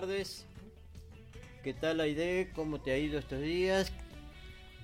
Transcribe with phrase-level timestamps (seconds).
[0.00, 0.46] Buenas tardes.
[1.62, 2.50] ¿Qué tal Aide?
[2.54, 3.92] ¿Cómo te ha ido estos días?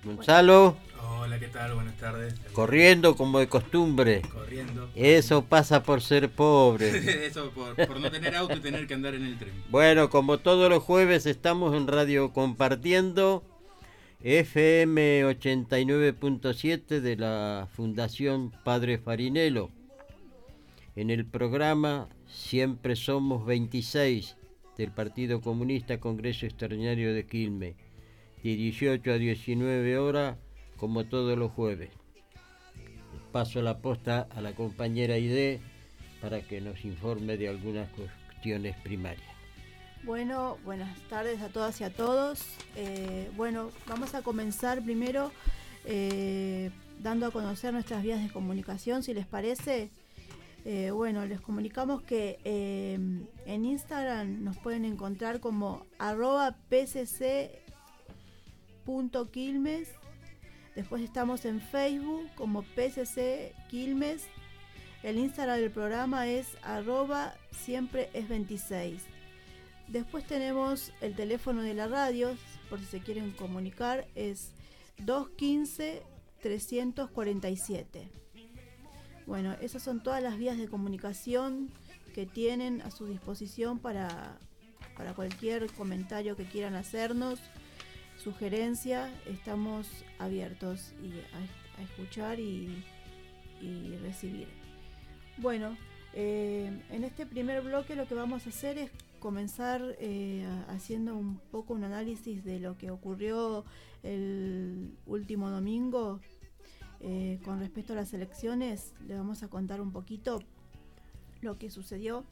[0.05, 0.77] Gonzalo.
[1.01, 1.73] Hola, ¿qué tal?
[1.73, 2.35] Buenas tardes.
[2.53, 4.21] Corriendo como de costumbre.
[4.31, 4.91] Corriendo.
[4.95, 6.89] Eso pasa por ser pobre.
[7.27, 9.55] Eso por, por, no tener auto y tener que andar en el tren.
[9.71, 13.43] Bueno, como todos los jueves estamos en radio compartiendo
[14.21, 19.71] FM 89.7 de la Fundación Padre Farinelo.
[20.95, 24.37] En el programa Siempre Somos 26
[24.77, 27.77] del Partido Comunista Congreso Extraordinario de Quilmes,
[28.43, 30.37] de 18 a 19 horas,
[30.77, 31.91] como todos los jueves.
[33.33, 35.61] Paso la posta a la compañera Ide
[36.21, 39.37] para que nos informe de algunas cuestiones primarias.
[40.03, 42.45] Bueno, buenas tardes a todas y a todos.
[42.77, 45.33] Eh, bueno, vamos a comenzar primero
[45.85, 46.71] eh,
[47.03, 49.91] dando a conocer nuestras vías de comunicación, si les parece.
[50.69, 57.61] Eh, bueno, les comunicamos que en Instagram nos pueden encontrar como arroba pcc.quilmes.
[60.75, 64.27] Después estamos en Facebook como pcc quilmes.
[65.05, 69.05] El Instagram del programa es arroba siempre es 26.
[69.87, 72.37] Después tenemos el teléfono de la radio,
[72.69, 74.51] por si se quieren comunicar, es
[74.99, 76.03] 215
[76.43, 78.26] 347.
[79.27, 81.69] Bueno, esas son todas las vías de comunicación
[82.15, 84.39] que tienen a su disposición para,
[84.97, 87.41] para cualquier comentario que quieran hacernos,
[88.17, 89.89] sugerencia, estamos
[90.19, 92.83] abiertos y a, escuchar y,
[94.01, 94.47] recibir.
[95.39, 95.77] Bueno,
[96.15, 101.39] eh, en este primer bloque lo que vamos a hacer es comenzar eh, haciendo un
[101.51, 103.65] poco un análisis de lo que ocurrió
[104.05, 106.21] el último domingo
[107.01, 108.95] eh, con respecto a las elecciones.
[109.07, 110.41] Le vamos a contar un poquito
[111.41, 112.25] lo que sucedió.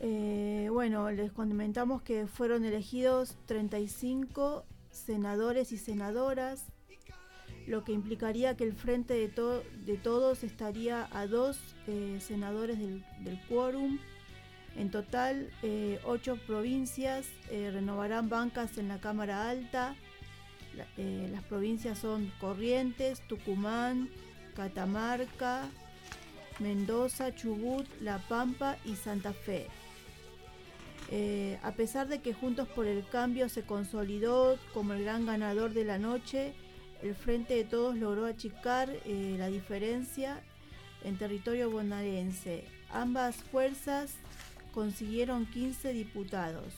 [0.00, 6.66] Eh, bueno, les comentamos que fueron elegidos 35 senadores y senadoras,
[7.66, 9.28] lo que implicaría que el frente de,
[9.86, 11.58] de todos estaría a dos
[12.18, 13.02] senadores del,
[13.48, 13.98] quórum
[14.76, 19.94] en total, eh, ocho provincias eh, renovarán bancas en la Cámara Alta.
[20.96, 24.08] Eh, las provincias son Corrientes, Tucumán,
[24.54, 25.62] Catamarca,
[26.58, 29.66] Mendoza, Chubut, La Pampa y Santa Fe.
[31.62, 35.84] a pesar de que Juntos por el Cambio se consolidó como el gran ganador de
[35.84, 36.54] la noche,
[37.02, 40.42] el Frente de Todos logró achicar la diferencia
[41.04, 42.64] en territorio bonaerense.
[42.90, 44.14] Ambas fuerzas
[44.72, 46.74] consiguieron 15 diputados.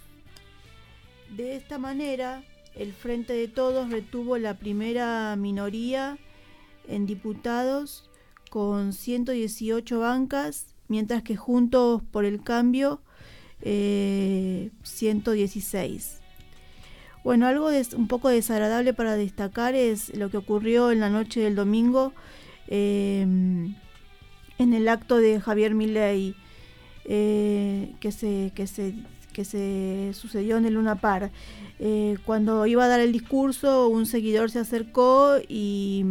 [1.31, 2.43] De esta manera,
[2.77, 6.19] el Frente de Todos retuvo la primera minoría
[6.89, 8.09] en diputados
[8.51, 13.01] con 118 bancas, mientras que Juntos por el Cambio
[13.63, 16.15] 116.
[16.15, 16.19] Eh,
[17.25, 21.57] bueno, algo un poco desagradable para destacar es lo que ocurrió en la noche del
[21.57, 22.13] domingo
[22.69, 23.27] eh,
[24.59, 26.37] en el acto de Javier Milei
[27.05, 28.95] eh, que, se, que, se,
[29.37, 31.31] que se sucedió en el Luna Par.
[31.79, 36.07] Eh, cuando iba a dar el discurso, un seguidor se acercó y,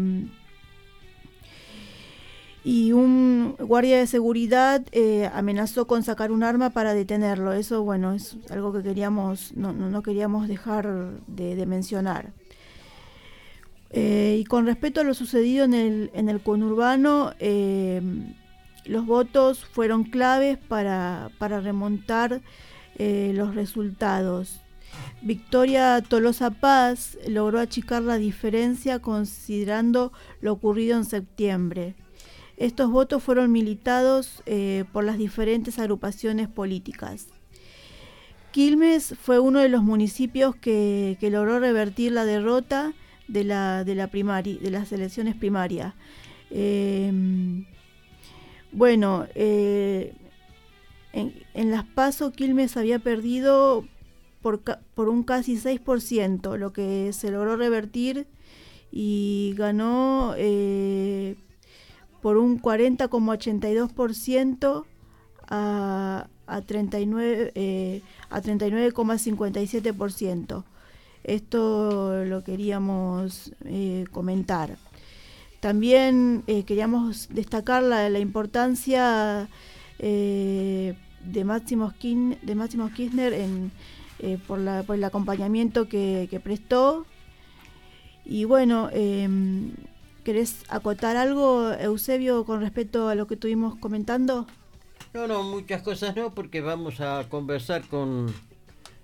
[2.63, 7.51] y un guardia de seguridad eh, amenazó con sacar un arma para detenerlo.
[7.51, 12.31] Eso, bueno, es algo que queríamos, no, no, queríamos dejar de, mencionar.
[13.91, 17.33] y con respecto a lo sucedido en el, en el conurbano,
[18.85, 22.41] los votos fueron claves para, remontar
[22.97, 24.61] eh, los resultados.
[25.21, 31.95] Victoria Tolosa Paz logró achicar la diferencia considerando lo ocurrido en septiembre.
[32.57, 37.27] Estos votos fueron militados eh, por las diferentes agrupaciones políticas.
[38.51, 42.93] Quilmes fue uno de los municipios que, logró revertir la derrota
[43.27, 45.93] de, la, de, la de las elecciones primarias.
[46.51, 47.11] Eh,
[48.71, 49.25] bueno,
[51.15, 53.83] en, las PASO Quilmes había perdido
[54.41, 58.27] por, por un casi 6%, lo que se logró revertir
[58.91, 61.37] y ganó eh,
[62.21, 64.85] por un 40,82%
[65.47, 70.63] a, a 39 eh, a 39,57%.
[71.23, 73.53] Esto lo queríamos
[74.11, 74.77] comentar.
[75.65, 79.49] También eh, queríamos destacar la, importancia
[79.99, 83.33] eh, de, Máximo de Kirchner
[84.19, 87.05] eh, por, el acompañamiento que, prestó.
[88.25, 89.71] Y bueno, em,
[90.23, 94.47] ¿querés acotar algo, Eusebio, con respecto a lo que estuvimos comentando?
[95.13, 98.33] No, no, muchas cosas no, porque vamos a conversar con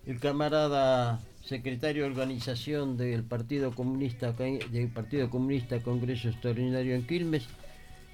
[0.05, 7.47] el camarada secretario de organización del Partido Comunista del Partido Comunista Congreso Extraordinario en Quilmes,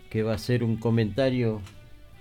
[0.10, 1.62] que va a hacer un comentario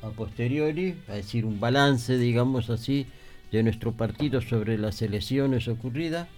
[0.03, 3.07] a posteriori, a decir un balance, digamos así,
[3.53, 6.29] de nuestro partido sobre las elecciones ocurridas.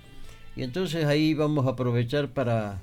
[0.56, 2.80] Y entonces ahí vamos a aprovechar para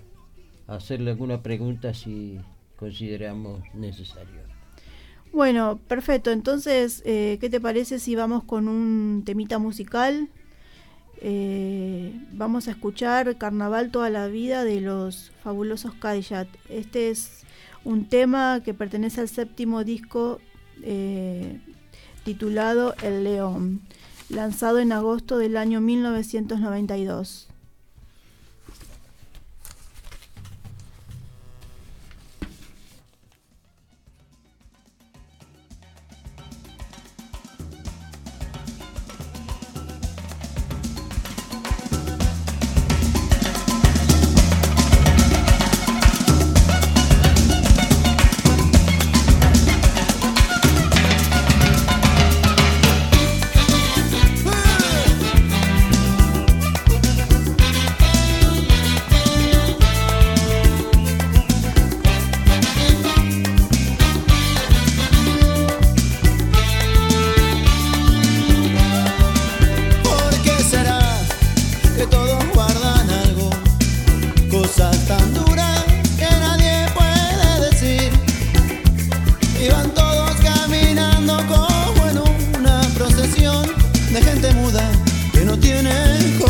[0.68, 2.40] hacerle alguna pregunta si
[2.78, 4.42] consideramos necesario.
[5.32, 6.32] Bueno, perfecto.
[6.32, 10.30] Entonces, eh, ¿qué te parece si vamos con un temita musical?
[11.22, 16.48] Eh, vamos a escuchar Carnaval toda la vida de los fabulosos Cadillac.
[16.70, 17.44] Este es
[17.84, 20.40] un tema que pertenece al séptimo disco
[20.84, 21.60] eh,
[22.24, 23.82] titulado El León,
[24.30, 27.45] lanzado en agosto del año 1992.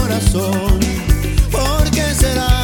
[0.06, 0.80] corazón.
[1.52, 2.55] ¿Por qué será?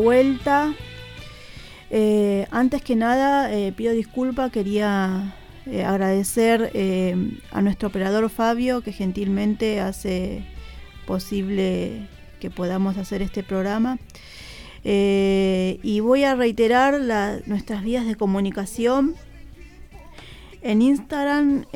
[0.00, 0.74] Vuelta.
[1.90, 5.34] Eh, antes que nada, eh, pido disculpa, quería
[5.66, 6.72] eh, agradecer
[7.52, 10.44] a nuestro operador Fabio que gentilmente hace
[11.06, 12.06] posible
[12.38, 13.98] que podamos hacer este programa.
[14.82, 17.00] y voy a reiterar
[17.46, 19.14] nuestras vías de comunicación.
[20.62, 21.66] En Instagram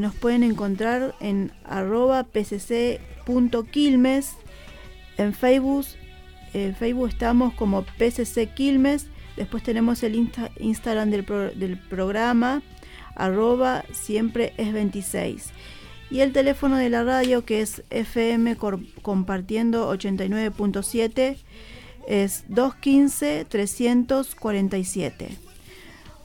[0.00, 2.96] nos pueden encontrar en arroba pcc.quilmes.
[5.16, 5.86] En Facebook
[6.54, 9.08] en Facebook estamos como PCC Quilmes.
[9.36, 11.24] Después tenemos el Instagram del,
[11.90, 12.62] programa,
[13.16, 15.50] arroba siempre es 26.
[16.10, 18.56] Y el teléfono de la radio que es FM
[19.02, 21.36] compartiendo 89.7
[22.06, 25.30] es 215-347.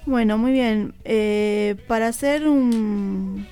[0.06, 0.94] Bueno, muy bien.
[1.06, 3.48] Eh, para hacer un,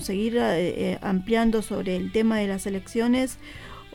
[0.00, 3.38] seguir eh, eh, ampliando sobre el tema de las elecciones,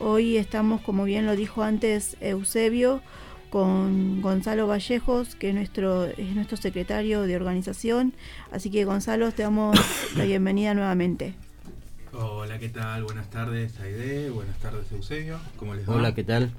[0.04, 3.00] Hoy estamos, como bien lo dijo antes Eusebio,
[3.50, 8.12] con Gonzalo Vallejos, que es nuestro, es nuestro secretario de organización.
[8.50, 9.78] Así que Gonzalo, te damos
[10.16, 11.34] la bienvenida nuevamente.
[12.14, 13.04] Hola, ¿qué tal?
[13.04, 14.30] Buenas tardes, Aide.
[14.30, 15.38] Buenas tardes, Eusebio.
[15.56, 15.94] ¿Cómo les va?
[15.94, 16.50] Hola, ¿qué tal?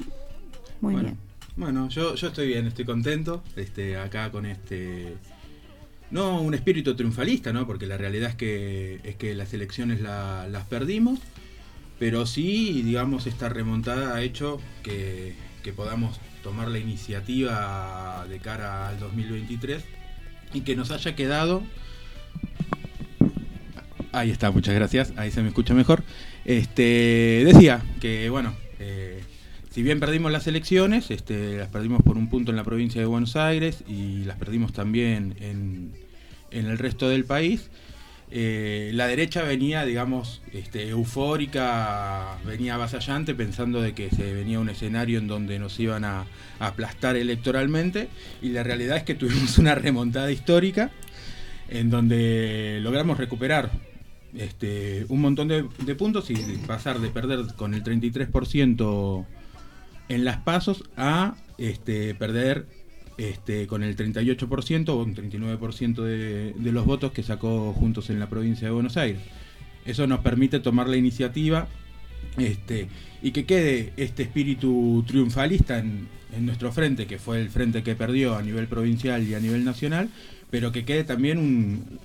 [0.80, 1.18] Muy bien.
[1.58, 3.44] Bueno, yo, yo estoy bien, estoy contento.
[3.58, 5.18] Este, acá con este.
[6.12, 7.68] No un espíritu triunfalista, ¿no?
[7.68, 11.20] Porque la realidad es que, es que las elecciones las perdimos
[12.00, 15.36] pero sí, digamos, esta remontada ha hecho que,
[15.76, 19.84] podamos tomar la iniciativa de cara al 2023
[20.54, 21.64] y que nos haya quedado
[24.14, 25.12] Ahí está, muchas gracias.
[25.18, 26.04] Ahí se me escucha mejor.
[26.46, 29.24] Este, decía que, bueno, eh,
[29.72, 33.08] si bien perdimos las elecciones, este, las perdimos por un punto en la provincia de
[33.08, 35.94] Buenos Aires y las perdimos también en,
[36.52, 37.72] en el resto del país,
[38.36, 44.70] eh, la derecha venía, digamos, este, eufórica, venía avasallante, pensando de que se venía un
[44.70, 46.26] escenario en donde nos iban a,
[46.58, 48.10] aplastar electoralmente,
[48.42, 50.90] y la realidad es que tuvimos una remontada histórica
[51.70, 53.70] en donde logramos recuperar
[54.36, 55.64] este, un montón de,
[55.96, 56.36] puntos y
[56.66, 59.26] pasar de perder con el 33%
[60.10, 62.66] en las pasos a este, perder
[63.18, 68.20] este, con el 38% o un 39% de, de los votos que sacó Juntos en
[68.20, 69.22] la provincia de Buenos Aires.
[69.86, 71.68] Eso nos permite tomar la iniciativa
[72.38, 72.88] este,
[73.22, 78.36] y que quede este espíritu triunfalista en, nuestro frente, que fue el frente que perdió
[78.36, 80.10] a nivel provincial y a nivel nacional,
[80.50, 82.00] pero que quede también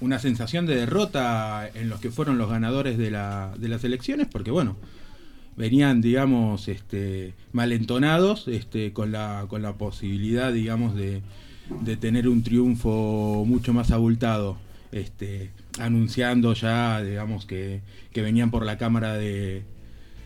[0.00, 4.76] una sensación de derrota en los que fueron los ganadores de las elecciones, porque bueno,
[5.56, 11.22] venían, digamos, este, malentonados este, con, la, con la posibilidad, digamos, de,
[11.80, 14.58] de tener un triunfo mucho más abultado,
[14.92, 17.80] este, anunciando ya, digamos, que,
[18.12, 19.62] que venían por la Cámara de,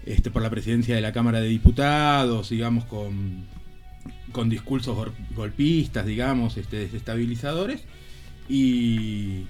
[0.06, 3.44] este, por la presidencia de la Cámara de Diputados, digamos, con,
[4.32, 7.84] con discursos golpistas, digamos, desestabilizadores,
[8.48, 9.46] y,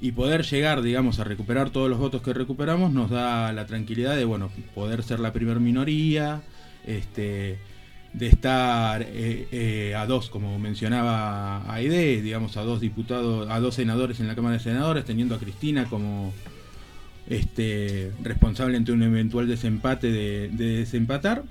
[0.00, 4.16] y poder llegar, digamos, a recuperar todos los votos que recuperamos nos da la tranquilidad
[4.16, 6.42] de, bueno, poder ser la primer minoría,
[6.86, 7.58] este,
[8.12, 13.74] de estar eh, eh, a dos, como mencionaba Aide, digamos, a dos diputados, a dos
[13.74, 16.32] senadores en la Cámara de Senadores, teniendo a Cristina como
[17.28, 21.42] este, responsable ante un eventual desempate de, de desempatar.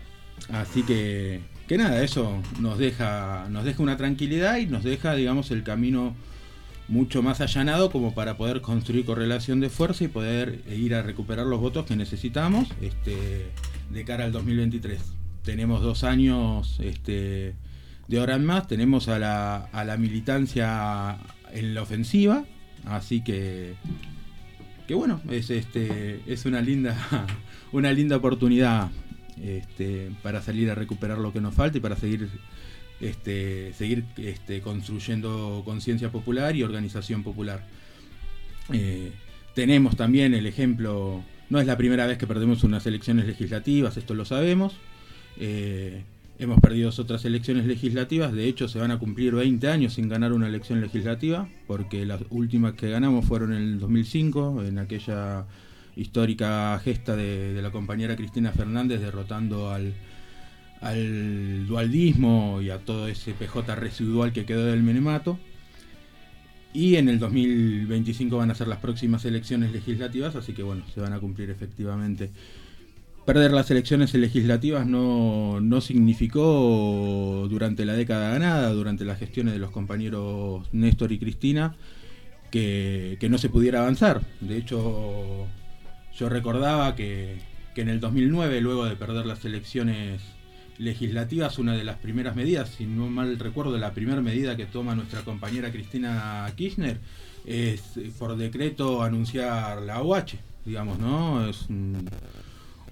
[0.50, 5.51] Así que, que nada, eso nos deja, nos deja una tranquilidad y nos deja, digamos,
[5.51, 6.16] el camino
[6.88, 11.46] mucho más allanado como para poder construir correlación de fuerza y poder ir a recuperar
[11.46, 13.51] los votos que necesitamos este,
[13.89, 15.01] de cara al 2023.
[15.44, 17.56] Tenemos dos años este,
[18.08, 21.17] de ahora en más, tenemos a la, a la militancia
[21.51, 22.46] en la ofensiva,
[22.86, 23.75] así que,
[24.88, 26.98] que bueno, es, este, es una, linda,
[27.74, 28.89] una linda oportunidad
[29.41, 32.29] este, para salir a recuperar lo que nos falta y para seguir
[33.00, 37.63] este, seguir este, construyendo conciencia popular y organización popular.
[38.74, 39.12] Eh,
[39.54, 44.13] tenemos también el ejemplo, no es la primera vez que perdemos unas elecciones legislativas, esto
[44.13, 44.75] lo sabemos.
[45.39, 46.04] Eh,
[46.39, 50.34] hemos perdido otras elecciones legislativas, de hecho se van a cumplir 20 años sin ganar
[50.34, 55.46] una elección legislativa, porque las últimas que ganamos fueron en el 2005, en aquella
[55.96, 59.94] histórica gesta de la compañera Cristina Fernández derrotando al,
[60.82, 65.40] al dualdismo y a todo ese PJ residual que quedó del menemato.
[66.74, 71.02] Y en el 2025 van a ser las próximas elecciones legislativas, así que bueno, se
[71.02, 72.30] van a cumplir efectivamente.
[73.26, 79.60] Perder las elecciones legislativas no, no significó durante la década ganada, durante las gestiones de
[79.60, 81.76] los compañeros Néstor y Cristina,
[82.52, 84.22] que, que no se pudiera avanzar.
[84.40, 85.48] De hecho,
[86.16, 87.40] yo recordaba que,
[87.76, 90.22] que en el 2009, luego de perder las elecciones
[90.80, 94.66] legislativa es una de las primeras medidas, si no mal recuerdo, la primera medida que
[94.66, 97.00] toma nuestra compañera Cristina Kirchner
[97.46, 97.82] es
[98.20, 101.48] por decreto anunciar la OH, digamos, ¿no?
[101.48, 101.68] Es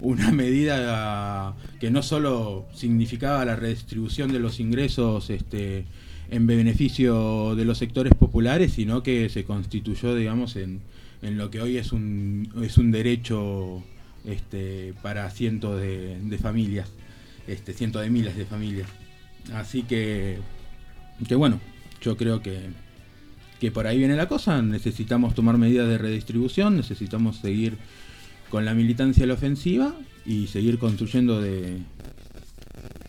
[0.00, 5.84] una medida que no solo significaba la redistribución de los ingresos este,
[6.30, 10.80] en beneficio de los sectores populares, sino que se constituyó, digamos, en,
[11.22, 13.82] lo que hoy es un, es un derecho
[14.24, 16.90] este, para cientos de familias
[17.46, 18.88] este, cientos de miles de familias.
[19.54, 20.38] Así que,
[21.26, 21.60] que bueno,
[22.00, 22.70] yo creo que,
[23.60, 24.60] que por ahí viene la cosa.
[24.62, 27.78] Necesitamos tomar medidas de redistribución, necesitamos seguir
[28.50, 31.82] con la militancia a la ofensiva y seguir construyendo de,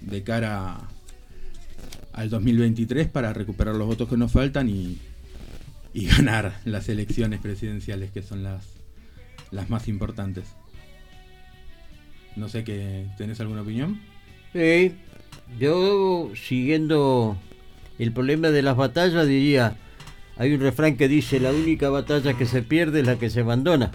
[0.01, 0.77] de cara
[2.13, 4.97] al 2023 para recuperar los votos que nos faltan y,
[5.93, 8.65] y ganar las elecciones presidenciales que son las,
[9.51, 10.45] las más importantes.
[12.35, 13.99] No sé que tenés alguna opinión.
[14.57, 14.95] Sí,
[15.59, 17.37] yo siguiendo
[17.99, 19.77] el problema de las batallas diría,
[20.35, 23.41] hay un refrán que dice, la única batalla que se pierde es la que se
[23.41, 23.91] abandona.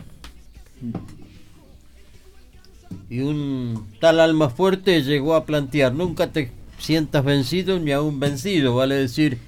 [3.10, 8.76] Y un tal alma fuerte llegó a plantear, nunca te sientas vencido ni aún vencido,
[8.76, 9.38] vale decir,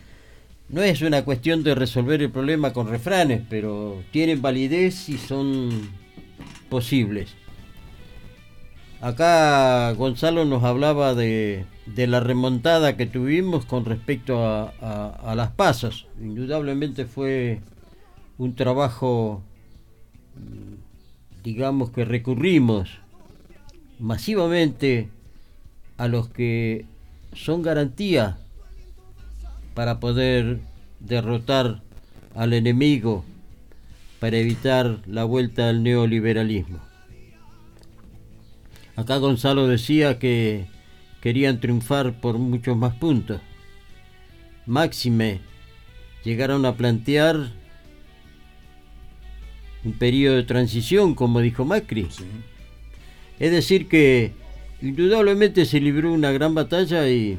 [0.69, 5.91] no es una cuestión de resolver el problema con refranes, pero tienen validez y son
[6.69, 7.37] posibles.
[9.05, 16.07] Acá Gonzalo nos hablaba de, la remontada que tuvimos con respecto a, las pasas.
[16.23, 17.61] Indudablemente fue
[18.39, 19.43] un trabajo,
[21.43, 22.99] digamos que recurrimos
[23.99, 25.11] masivamente
[25.99, 26.87] a los que
[27.35, 28.39] son garantía
[29.75, 30.61] para poder
[31.01, 31.83] derrotar
[32.35, 33.23] al enemigo,
[34.19, 36.94] para evitar la vuelta al neoliberalismo.
[38.97, 40.67] Acá Gonzalo decía que
[41.21, 43.41] querían triunfar por muchos más puntos.
[44.67, 45.41] Máxime
[46.25, 47.53] llegaron a plantear
[49.85, 52.09] un periodo de transición, como dijo Macri.
[53.39, 54.33] Es decir, que
[54.81, 57.39] indudablemente se libró una gran batalla y,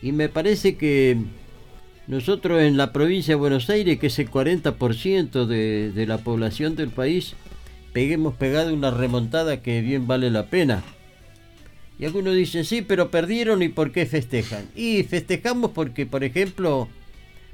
[0.00, 1.18] y me parece que
[2.06, 6.76] nosotros en la provincia de Buenos Aires, que es el 40% de, de la población
[6.76, 7.34] del país,
[7.92, 10.82] peguemos pegado una remontada que bien vale la pena.
[11.98, 14.68] Y algunos dicen, sí, pero perdieron y ¿por qué festejan?
[14.74, 16.88] Y festejamos porque, por ejemplo,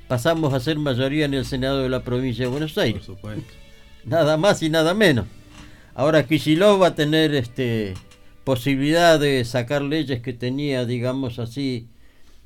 [0.07, 3.05] pasamos a ser mayoría en el Senado de la provincia de Buenos Aires.
[3.05, 3.53] Por supuesto.
[4.05, 5.27] Nada más y nada menos.
[5.95, 7.95] Ahora Kicillof va a tener este
[8.45, 11.89] posibilidad de sacar leyes que tenía, digamos así,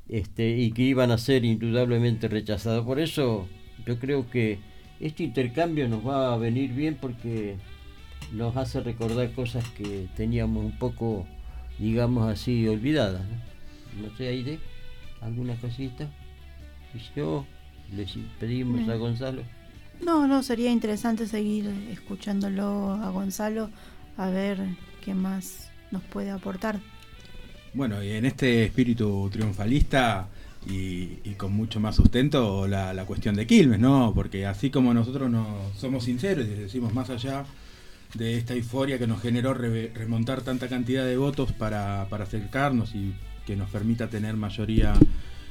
[0.08, 2.84] este, y que iban a ser indudablemente rechazadas.
[2.84, 3.46] Por eso
[3.86, 4.58] yo creo que
[4.98, 7.56] este intercambio nos va a venir bien porque
[8.32, 11.26] nos hace recordar cosas que teníamos un poco,
[11.78, 13.22] digamos así, olvidadas.
[13.96, 14.58] No, no sé, Aide,
[15.20, 16.08] alguna cosita.
[16.94, 17.46] Y yo
[17.94, 18.06] le
[18.38, 19.42] pedimos a Gonzalo.
[20.04, 23.70] No, no, sería interesante seguir escuchándolo a Gonzalo
[24.16, 24.58] a ver
[25.04, 26.80] qué más nos puede aportar.
[27.74, 30.28] Bueno, y en este espíritu triunfalista
[30.66, 34.12] y, con mucho más sustento la, la, cuestión de Quilmes, ¿no?
[34.14, 37.44] Porque así como nosotros no somos sinceros y decimos más allá
[38.14, 43.14] de esta euforia que nos generó remontar tanta cantidad de votos para, acercarnos y
[43.46, 44.94] que nos permita tener mayoría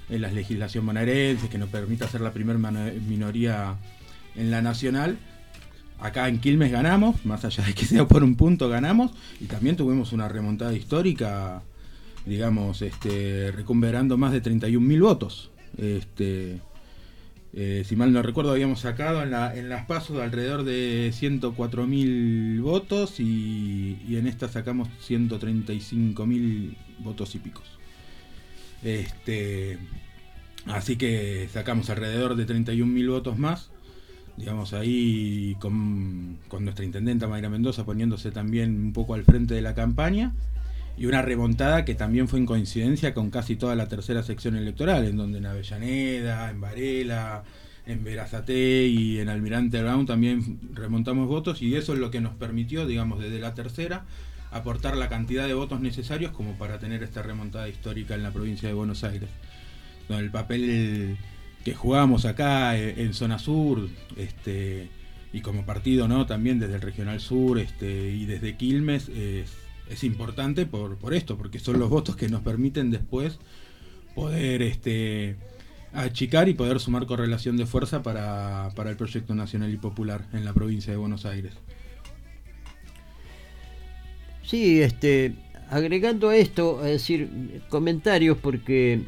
[0.10, 3.78] en la legislación bonaerense, que nos permita ser la primera minoría
[4.36, 5.18] en la nacional.
[6.00, 9.76] Acá en Quilmes ganamos, más allá de que sea por un punto ganamos, y también
[9.76, 11.62] tuvimos una remontada histórica,
[12.26, 15.52] digamos, este, recuperando más de 31.000 votos.
[15.78, 16.60] Este,
[17.54, 22.62] eh, si mal no recuerdo, habíamos sacado en, la, en las pasos alrededor de 104.000
[22.62, 27.66] votos y, en esta sacamos 135.000 votos y picos.
[28.84, 29.78] Este,
[30.66, 33.70] así que sacamos alrededor de 31.000 votos más.
[34.38, 39.76] Digamos ahí con nuestra intendenta Mayra Mendoza poniéndose también un poco al frente de la
[39.76, 40.34] campaña
[41.02, 45.04] y una remontada que también fue en coincidencia con casi toda la tercera sección electoral,
[45.08, 47.44] en donde en Avellaneda, en Varela,
[47.88, 52.36] en Verazate y en Almirante Brown también remontamos votos y eso es lo que nos
[52.36, 54.06] permitió, digamos, desde la tercera,
[54.52, 58.70] aportar la cantidad de votos necesarios como para tener esta remontada histórica en la provincia
[58.70, 59.32] de Buenos Aires.
[60.08, 61.18] El papel
[61.66, 64.88] que jugamos acá eh, en zona sur, este,
[65.34, 66.28] y como partido, ¿no?
[66.28, 69.61] También desde el regional sur, este, y desde Quilmes, es
[69.92, 73.40] es importante por, por esto, porque son los votos que nos permiten después
[74.16, 75.36] poder este,
[75.94, 80.46] achicar y poder sumar correlación de fuerza para, para el proyecto nacional y popular en
[80.46, 81.54] la provincia de Buenos Aires.
[84.44, 85.36] Sí, este,
[85.70, 89.02] agregando a esto, es decir, comentarios porque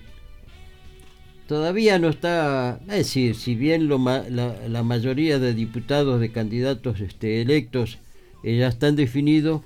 [1.47, 7.41] todavía no está, es decir, si bien lo la, mayoría de diputados, de candidatos este,
[7.41, 7.99] electos
[8.43, 9.61] eh, ya están definidos,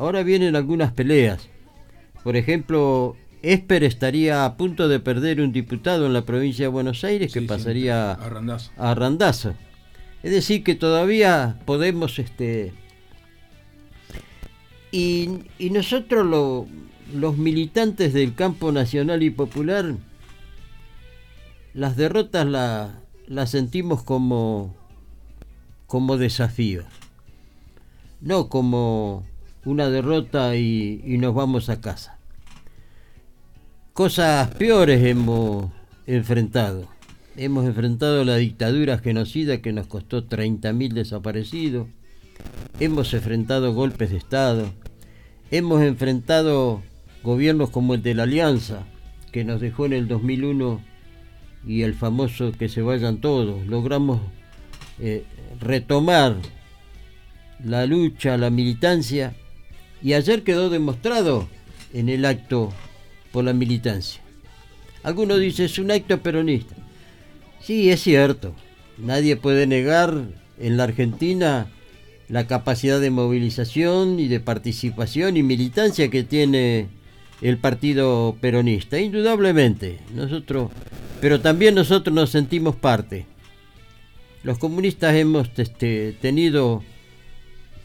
[0.00, 1.50] ahora vienen algunas peleas.
[2.24, 7.04] Por ejemplo, Esper estaría a punto de perder un diputado en la provincia de Buenos
[7.04, 9.54] Aires que pasaría a Randazo.
[10.22, 12.18] Es decir, que todavía podemos...
[12.18, 12.72] este
[14.90, 16.66] Y, y nosotros
[17.12, 19.96] los militantes del campo nacional y popular,
[21.74, 22.90] las derrotas las
[23.26, 24.74] la sentimos como,
[25.86, 26.86] como desafíos,
[28.22, 29.29] no como
[29.64, 32.20] una derrota y, nos vamos a casa
[33.92, 35.70] cosas peores hemos
[36.06, 36.88] enfrentado.
[37.36, 41.86] Hemos enfrentado la dictadura genocida que nos costó 30.000 desaparecidos.
[42.78, 44.70] Hemos enfrentado golpes de Estado.
[45.50, 46.82] Hemos enfrentado
[47.22, 48.86] gobiernos como el de la Alianza,
[49.32, 50.80] que nos dejó en el 2001
[51.66, 53.66] y el famoso que se vayan todos.
[53.66, 54.22] Logramos
[54.98, 55.24] eh,
[55.60, 56.36] retomar
[57.62, 59.34] la lucha, la militancia,
[60.02, 61.48] y ayer quedó demostrado
[61.92, 62.72] en el acto
[63.32, 64.22] por la militancia.
[65.02, 66.74] Algunos dicen es un acto peronista.
[67.60, 68.54] Sí, es cierto.
[68.98, 70.24] Nadie puede negar
[70.58, 71.66] en la Argentina
[72.28, 76.88] la capacidad de movilización y de participación y militancia que tiene
[77.42, 79.98] el partido peronista, indudablemente.
[80.14, 80.70] Nosotros,
[81.20, 83.26] pero también nosotros nos sentimos parte.
[84.42, 86.82] Los comunistas hemos este, tenido,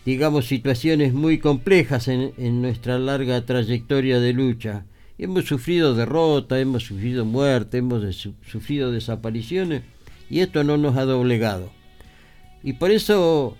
[0.06, 4.86] digamos, situaciones muy complejas en, en nuestra larga trayectoria de lucha
[5.18, 8.04] Hemos sufrido derrota, hemos sufrido muerte, hemos
[8.46, 9.84] sufrido desapariciones
[10.30, 11.72] y esto no nos ha doblegado.
[12.64, 13.56] Y por eso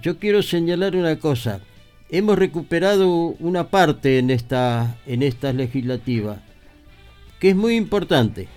[0.00, 1.60] yo quiero señalar una cosa.
[2.08, 3.08] Hemos recuperado
[3.40, 5.20] una parte en esta en
[5.58, 6.40] legislativa
[7.40, 8.48] que es muy importante.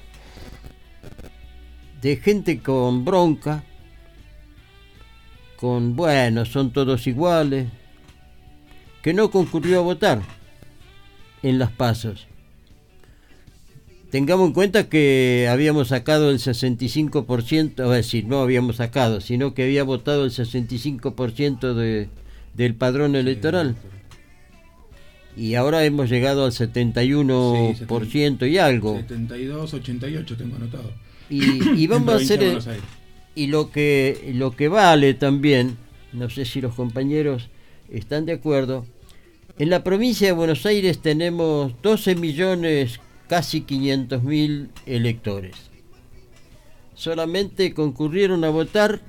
[2.02, 3.66] De gente con bronca,
[5.60, 7.68] con bueno, son todos iguales,
[9.02, 10.22] que no concurrió a votar
[11.44, 12.28] en las pasos.
[14.10, 19.64] Tengamos en cuenta que habíamos sacado el 65%, es decir, no habíamos sacado, sino que
[19.64, 22.08] había votado el 65% de,
[22.54, 23.76] del padrón electoral.
[25.36, 28.96] Y ahora hemos llegado al 71% y algo.
[28.96, 30.94] 72, 88 tengo anotado.
[31.30, 32.62] Y, vamos a hacer...
[33.40, 35.78] y lo que, lo que vale también,
[36.12, 37.48] no sé si los compañeros
[37.90, 38.86] están de acuerdo,
[39.58, 43.00] en la provincia de Buenos Aires tenemos 12 millones,
[43.30, 45.56] casi 500 mil electores.
[46.96, 49.00] Solamente concurrieron a votar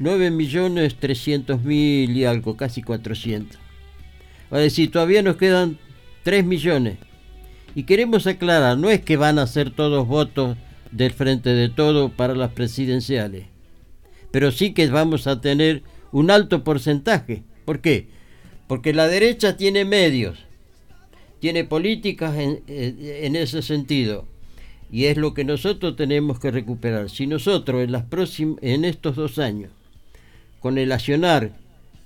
[0.00, 3.60] 9 millones 300 mil y algo, casi 400.
[4.52, 5.78] Va a decir, todavía nos quedan
[6.24, 6.98] 3 millones.
[7.76, 10.56] Y queremos aclarar, no es que van a ser todos votos
[10.90, 13.46] del frente de todo para las presidenciales,
[14.30, 17.42] pero sí que vamos a tener un alto porcentaje.
[17.64, 18.08] ¿Por qué?
[18.66, 20.38] Porque la derecha tiene medios,
[21.40, 24.26] tiene políticas en, ese sentido.
[24.90, 27.10] Y es lo que nosotros tenemos que recuperar.
[27.10, 28.04] Si nosotros en, las
[28.40, 29.70] en estos dos años,
[30.60, 31.52] con el accionar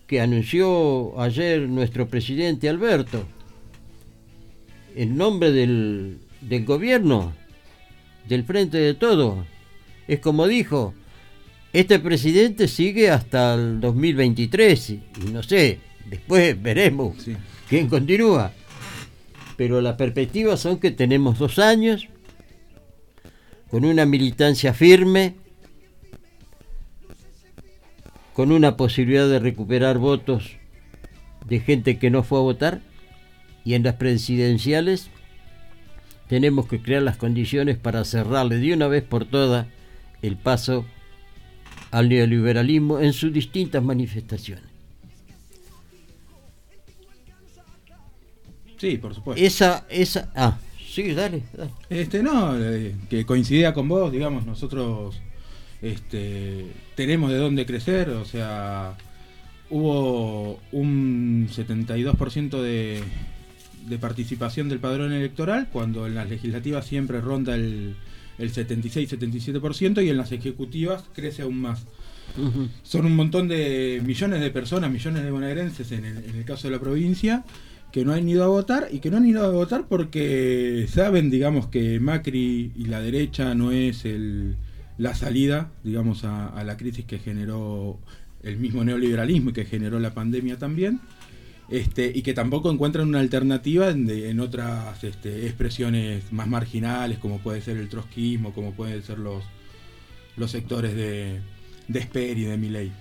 [0.06, 3.24] que anunció ayer nuestro presidente Alberto,
[4.94, 7.32] en nombre del, del gobierno,
[8.28, 9.46] del frente de todo,
[10.06, 10.94] es como dijo,
[11.72, 15.00] este presidente sigue hasta el 2023 y
[15.32, 15.80] no sé,
[16.12, 17.16] Después veremos
[17.70, 18.52] quién continúa.
[19.56, 22.06] Pero las perspectivas son que tenemos dos años
[23.70, 25.36] con una militancia firme,
[28.34, 30.58] con una posibilidad de recuperar votos
[31.46, 32.80] de gente que no fue a votar
[33.64, 35.08] y en las presidenciales
[36.28, 39.66] tenemos que crear las condiciones para cerrarle de una vez por todas
[40.20, 40.84] el paso
[41.92, 44.64] al neoliberalismo en sus distintas manifestaciones.
[48.78, 49.44] Sí, por supuesto.
[49.44, 51.42] Esa, esa, ah, sí, dale,
[51.88, 55.20] Este, no, eh, que coincidía con vos, digamos, nosotros
[55.80, 58.96] este, tenemos de dónde crecer, o sea,
[59.70, 63.04] hubo un 72% de,
[63.86, 67.94] de participación del padrón electoral, cuando en las legislativas siempre ronda el,
[68.38, 71.86] el 76-77% y en las ejecutivas crece aún más.
[72.82, 76.74] Son un montón de millones de personas, millones de bonaerenses en en el caso de
[76.74, 77.44] la provincia,
[77.92, 81.30] que no han ido a votar y que no han ido a votar porque saben,
[81.30, 84.56] digamos, que Macri y la derecha no es el,
[84.96, 87.98] la salida, digamos, a, la crisis que generó
[88.42, 91.00] el mismo neoliberalismo y que generó la pandemia también.
[91.72, 97.62] Este, y que tampoco encuentran una alternativa en, otras este, expresiones más marginales, como puede
[97.62, 99.42] ser el trotskismo, como pueden ser los,
[100.36, 101.40] los sectores de,
[101.88, 102.92] de y de Miley.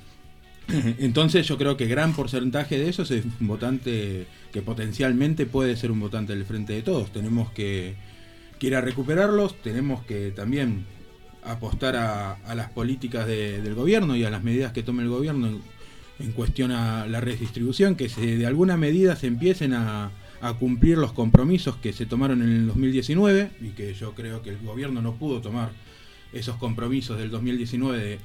[1.00, 5.92] Entonces yo creo que gran porcentaje de esos es un votante que potencialmente puede ser
[5.92, 7.12] un votante del frente de todos.
[7.12, 7.96] Tenemos que,
[8.62, 10.86] ir a recuperarlos, tenemos que también
[11.44, 15.60] apostar a, las políticas del gobierno y a las medidas que tome el gobierno
[16.24, 20.12] en cuestión a la redistribución, que se, de alguna medida se empiecen a,
[20.60, 24.58] cumplir los compromisos que se tomaron en el 2019 y que yo creo que el
[24.58, 25.72] gobierno no pudo tomar
[26.34, 28.20] esos compromisos del 2019 de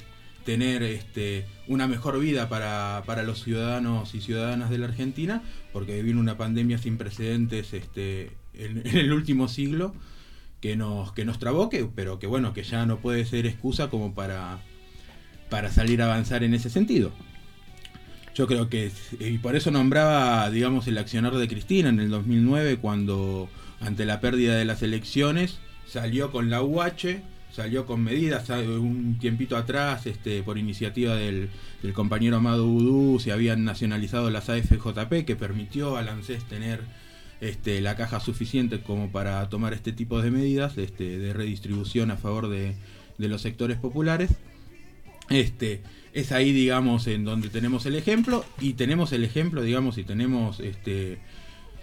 [0.47, 5.43] tener este, una mejor vida para, los ciudadanos y ciudadanas de la Argentina,
[5.75, 9.95] porque vino una pandemia sin precedentes este, en, el último siglo
[10.63, 14.15] que nos, que nos trabó, pero que bueno, que ya no puede ser excusa como
[14.15, 14.61] para,
[15.51, 17.13] para salir a avanzar en ese sentido.
[18.37, 22.77] Yo creo que, y por eso nombraba, digamos, el accionar de Cristina en el 2009,
[22.77, 23.49] cuando
[23.81, 29.57] ante la pérdida de las elecciones salió con la UH, salió con medidas, un tiempito
[29.57, 31.49] atrás, este, por iniciativa del,
[31.95, 36.81] compañero Amado Udú, se habían nacionalizado las AFJP, que permitió al ANSES tener
[37.41, 42.19] este, la caja suficiente como para tomar este tipo de medidas este, de redistribución a
[42.19, 42.75] favor de,
[43.17, 44.33] de los sectores populares.
[45.31, 45.83] Este,
[46.17, 50.61] es ahí, digamos, en donde tenemos el ejemplo y tenemos el ejemplo, digamos, y tenemos
[50.61, 51.19] este,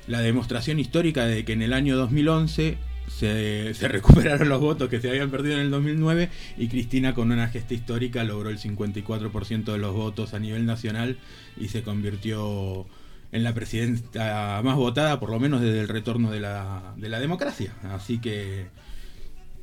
[0.07, 4.99] la demostración histórica de que en el año 2011 se, se, recuperaron los votos que
[4.99, 9.65] se habían perdido en el 2009 y Cristina con una gesta histórica logró el 54%
[9.65, 11.19] de los votos a nivel nacional
[11.55, 12.87] y se convirtió
[13.31, 17.19] en la presidenta más votada, por lo menos desde el retorno de la, de la
[17.19, 17.71] democracia.
[17.83, 18.65] Así que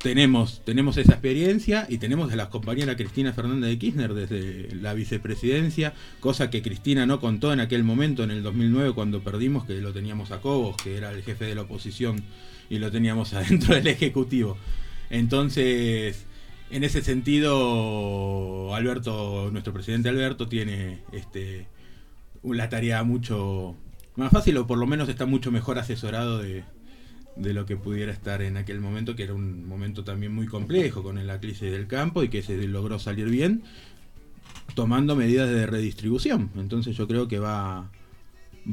[0.01, 4.93] tenemos, tenemos esa experiencia y tenemos a la compañera Cristina Fernández de Kirchner desde la
[4.93, 9.79] vicepresidencia, cosa que Cristina no contó en aquel momento, en el 2009, cuando perdimos, que
[9.79, 12.23] lo teníamos a Cobos, que era el jefe de la oposición,
[12.69, 14.57] y lo teníamos adentro del Ejecutivo.
[15.09, 16.25] Entonces,
[16.71, 21.67] en ese sentido, Alberto, nuestro presidente Alberto, tiene este,
[22.43, 23.75] la tarea mucho
[24.15, 26.63] más fácil, o por lo menos está mucho mejor asesorado de
[27.35, 31.03] de lo que pudiera estar en aquel momento, que era un momento también muy complejo
[31.03, 33.63] con la crisis del campo y que se logró salir bien,
[34.75, 36.51] tomando medidas de redistribución.
[36.55, 37.89] Entonces yo creo que va,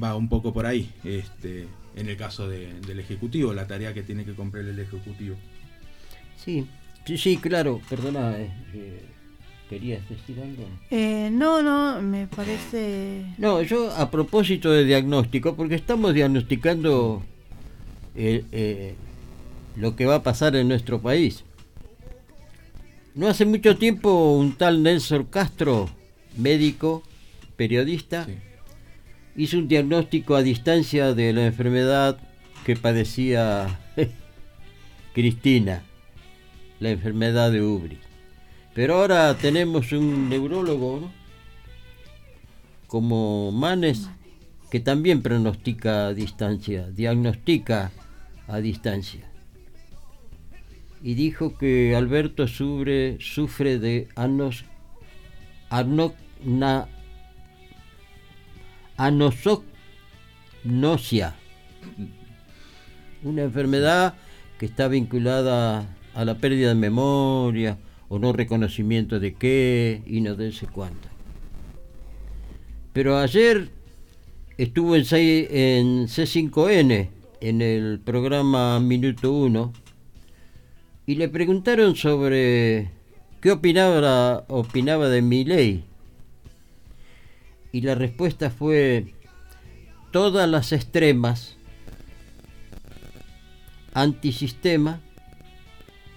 [0.01, 1.66] va un poco por ahí, este,
[1.97, 5.37] en el caso del Ejecutivo, la tarea que tiene que cumplir el Ejecutivo.
[6.37, 6.66] Sí,
[7.05, 8.38] sí, sí claro, perdona.
[8.38, 9.03] Eh, eh,
[9.68, 10.64] ¿Querías decir algo?
[10.90, 13.35] Eh, no, no, me parece...
[13.37, 17.23] No, yo a propósito de diagnóstico, porque estamos diagnosticando
[18.20, 18.94] eh, eh,
[19.76, 21.44] lo que va a pasar en nuestro país.
[23.14, 25.88] No hace mucho tiempo un tal Nelson Castro,
[26.37, 27.04] médico,
[27.54, 28.26] periodista,
[29.37, 32.18] hizo un diagnóstico a distancia de la enfermedad
[32.66, 33.78] que padecía
[35.14, 35.85] Cristina,
[36.81, 37.98] la enfermedad de Ubri.
[38.74, 41.09] Pero ahora tenemos un neurólogo,
[42.88, 44.11] como Manes,
[44.72, 47.92] que también pronostica a distancia, diagnostica
[48.48, 49.30] a distancia.
[51.02, 54.64] Y dijo que Alberto sufre, sufre de anos,
[55.70, 56.88] anocna,
[58.96, 61.37] anosognosia,
[63.22, 64.14] una enfermedad
[64.58, 70.34] que está vinculada a la pérdida de memoria o no reconocimiento de qué y no
[70.34, 71.06] de sé cuánto.
[72.92, 73.70] Pero ayer
[74.56, 79.72] estuvo en, en C5N en el programa Minuto 1
[81.07, 82.90] y le preguntaron sobre
[83.40, 85.85] qué opinaba, opinaba de mi ley.
[87.72, 89.14] Y la respuesta fue,
[90.11, 91.57] todas las extremas
[93.94, 95.01] antisistema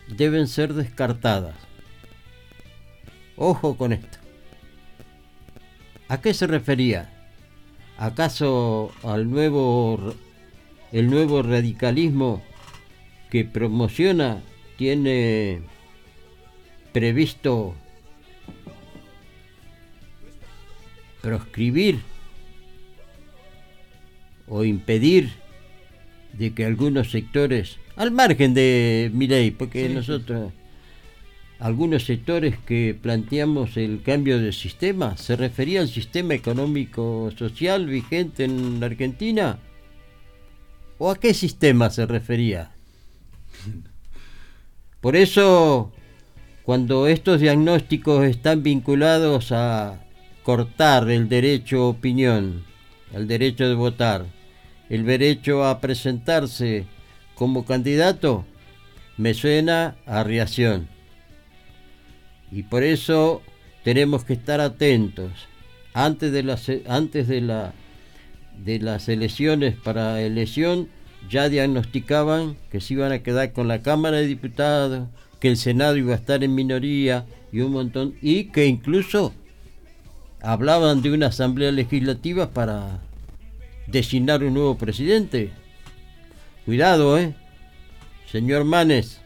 [0.08, 1.56] deben ser descartadas.
[3.38, 4.18] Ojo con esto.
[6.08, 7.10] ¿A qué se refería?
[7.98, 10.14] ¿Acaso al nuevo
[10.92, 12.42] el nuevo radicalismo
[13.30, 14.42] que promociona
[14.78, 15.62] tiene
[16.92, 17.76] previsto
[21.22, 22.00] proscribir
[24.48, 25.32] o impedir
[26.34, 30.52] de que algunos sectores, al margen de mi ley, porque nosotros,
[31.60, 38.44] algunos sectores que planteamos el cambio de sistema, se refería al sistema económico social vigente
[38.44, 39.60] en la Argentina,
[41.04, 42.70] ¿O a qué sistema se refería?
[45.00, 45.92] Por eso,
[46.62, 50.06] cuando estos diagnósticos están vinculados a
[50.44, 52.66] cortar el derecho a opinión
[53.16, 54.28] el derecho de votar,
[54.90, 56.86] el derecho a presentarse
[57.34, 58.46] como candidato,
[59.18, 60.88] me suena a reacción.
[62.52, 63.42] Y por eso
[63.84, 65.32] tenemos que estar atentos.
[65.96, 67.74] Antes de las, antes de la,
[68.64, 70.90] de las elecciones para elección,
[71.30, 75.08] ya diagnosticaban que se iban a quedar con la Cámara de Diputados,
[75.40, 79.34] que el Senado iba a estar en minoría y un montón, y que incluso
[80.42, 83.02] hablaban de una asamblea legislativa para
[83.88, 85.52] designar un nuevo presidente.
[86.66, 87.34] Cuidado, ¿eh?
[88.32, 89.20] Señor Manes,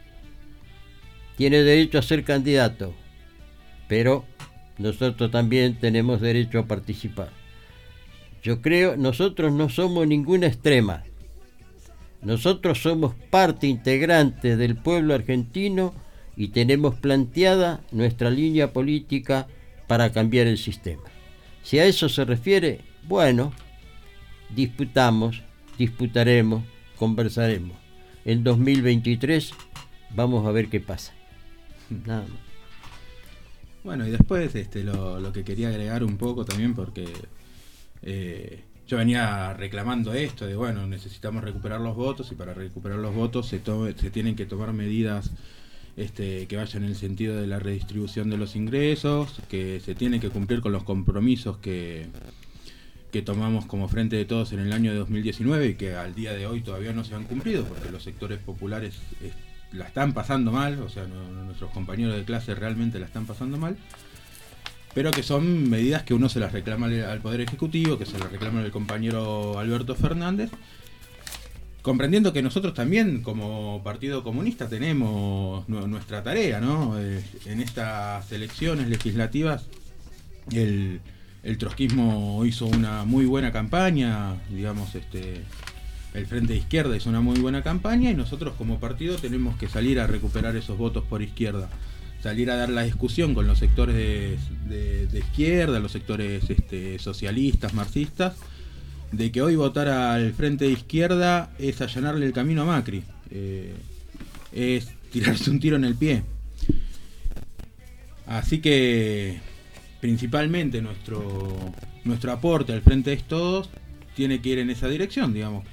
[1.38, 2.94] tiene derecho a ser candidato,
[3.88, 4.26] pero
[4.78, 7.30] nosotros también tenemos derecho a participar.
[8.46, 11.04] Yo creo, nosotros no somos ninguna extrema.
[12.22, 15.96] Nosotros somos parte integrante del pueblo argentino
[16.38, 19.48] y tenemos planteada nuestra línea política
[19.88, 21.02] para cambiar el sistema.
[21.64, 23.52] Si a eso se refiere, bueno,
[24.56, 25.42] disputamos,
[25.80, 26.64] disputaremos,
[26.98, 27.76] conversaremos.
[28.26, 29.54] En 2023
[30.16, 31.14] vamos a ver qué pasa.
[31.90, 32.40] Nada más.
[33.84, 37.08] Bueno, y después este, lo, que quería agregar un poco también, porque
[38.02, 43.16] eh, yo venía reclamando esto, de bueno, necesitamos recuperar los votos y para recuperar los
[43.16, 45.32] votos se, tienen que tomar medidas
[45.98, 50.20] este, que vayan en el sentido de la redistribución de los ingresos, que se tiene
[50.20, 52.08] que cumplir con los compromisos que,
[53.12, 56.34] que tomamos como frente de todos en el año de 2019 y que al día
[56.34, 59.00] de hoy todavía no se han cumplido porque los sectores populares
[59.72, 63.78] la están pasando mal, o sea, nuestros compañeros de clase realmente la están pasando mal
[64.96, 68.32] pero que son medidas que uno se las reclama al Poder Ejecutivo, que se las
[68.32, 70.50] reclama al compañero Alberto Fernández,
[71.82, 76.98] comprendiendo que nosotros también como Partido Comunista tenemos nuestra tarea, ¿no?
[76.98, 79.66] Eh, en estas elecciones legislativas
[80.52, 81.02] el,
[81.44, 85.42] el trotskismo hizo una muy buena campaña, digamos, este
[86.14, 89.68] el Frente de Izquierda hizo una muy buena campaña y nosotros como partido tenemos que
[89.68, 91.70] salir a recuperar esos votos por izquierda
[92.26, 93.94] salir a dar la discusión con los sectores
[94.68, 98.38] de, izquierda, los sectores este, socialistas, marxistas,
[99.12, 103.76] de que hoy votar al frente de izquierda es allanarle el camino a Macri, eh,
[104.52, 106.24] es tirarse un tiro en el pie.
[108.26, 109.38] Así que
[110.02, 111.56] principalmente nuestro,
[112.06, 113.70] nuestro aporte al frente de todos
[114.16, 115.64] tiene que ir en esa dirección, digamos,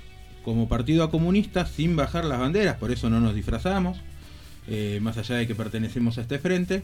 [0.45, 3.97] como partido comunista sin bajar las banderas, por eso no nos disfrazamos
[4.69, 6.83] eh, más allá de que pertenecemos a este frente,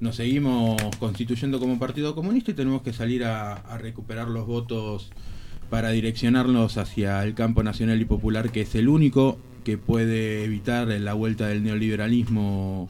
[0.00, 5.10] nos seguimos constituyendo como Partido Comunista y tenemos que salir a, recuperar los votos
[5.70, 10.88] para direccionarlos hacia el campo nacional y popular, que es el único que puede evitar
[10.88, 12.88] la vuelta del neoliberalismo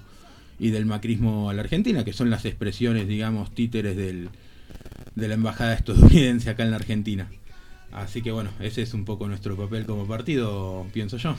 [0.59, 4.31] y del macrismo a la Argentina, que son las expresiones, digamos, títeres del,
[5.14, 7.31] de la embajada estadounidense acá en la Argentina.
[7.93, 11.37] Así que bueno, ese es un poco nuestro papel como partido, pienso yo.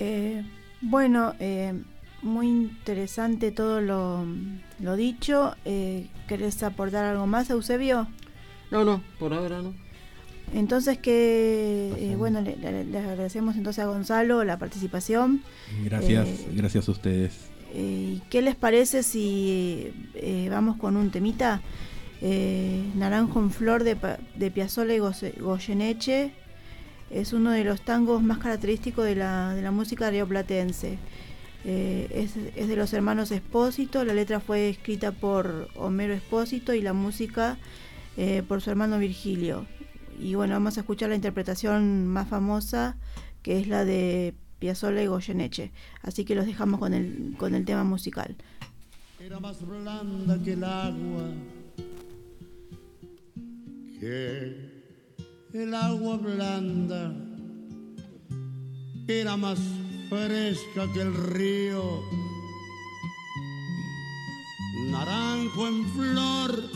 [0.00, 0.42] Eh,
[0.80, 1.74] bueno, eh,
[2.22, 5.54] muy interesante todo lo, dicho.
[5.64, 8.08] Eh, ¿Querés aportar algo más, Eusebio?
[8.70, 9.74] No, no, por ahora no.
[10.54, 12.54] Entonces que, eh, bueno, le,
[12.98, 15.42] agradecemos entonces a Gonzalo la participación.
[15.84, 17.50] Gracias, gracias a ustedes.
[17.72, 19.92] ¿Qué les parece si
[20.50, 21.60] vamos con un temita?
[22.96, 23.96] Naranjo en Flor de,
[24.34, 26.32] de Piazzolla y Goyeneche
[27.10, 30.98] es uno de los tangos más característicos de la, de la música rioplatense.
[31.64, 32.08] Eh,
[32.54, 37.58] es, de los hermanos Espósito, la letra fue escrita por Homero Espósito y la música
[38.16, 39.66] eh, por su hermano Virgilio.
[40.18, 42.96] Y bueno, vamos a escuchar la interpretación más famosa,
[43.42, 45.72] que es la de Piazzolla y Goyeneche.
[46.02, 48.36] Así que los dejamos con el, con el tema musical.
[49.18, 51.30] Era más blanda que el agua,
[53.98, 54.69] que
[55.52, 57.12] el agua blanda
[59.08, 59.58] era más
[60.08, 62.02] fresca que el río.
[64.90, 66.70] Naranjo en flor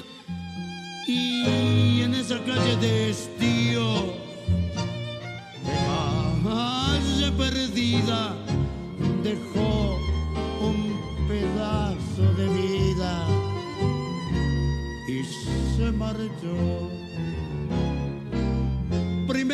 [1.07, 4.14] y en esa calle de estío,
[5.64, 5.79] de
[6.45, 8.35] calle perdida,
[9.22, 9.99] dejó
[10.61, 13.27] un pedazo de vida
[15.07, 15.22] y
[15.77, 16.93] se marchó.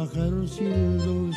[0.00, 1.36] como un pájaro sin luz.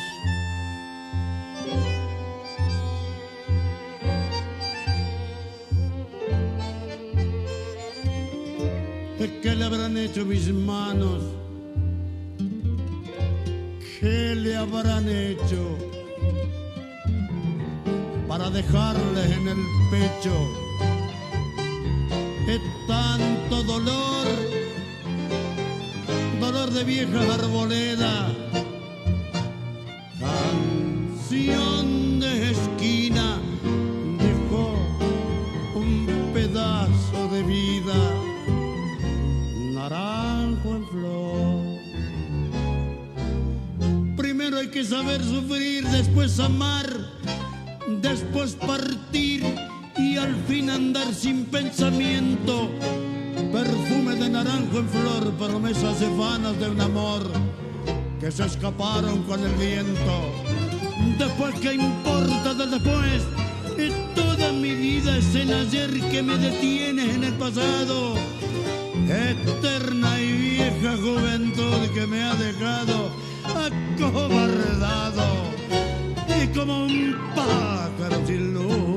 [9.42, 11.22] ¿Qué le habrán hecho mis manos?
[14.00, 15.78] ¿Qué le habrán hecho
[18.26, 19.58] para dejarles en el
[19.90, 20.34] pecho
[22.48, 24.26] es tanto dolor?
[26.40, 28.28] Dolor de vieja arboleda,
[31.34, 33.40] de esquina,
[34.18, 34.76] dejó
[35.74, 37.94] un pedazo de vida,
[39.74, 41.64] naranjo en flor.
[44.16, 46.86] Primero hay que saber sufrir, después amar,
[48.00, 49.42] después partir
[49.96, 52.70] y al fin andar sin pensamiento.
[53.52, 57.22] Perfume de naranjo en flor, promesas vanas de un amor
[58.20, 60.53] que se escaparon con el viento.
[61.18, 63.22] Después, ¿qué importa de después?
[63.76, 68.14] Y toda mi vida es el ayer que me detiene en el pasado.
[69.08, 73.10] Eterna y vieja juventud que me ha dejado
[73.44, 75.24] acobardado
[76.42, 78.93] y como un pájaro sin luz.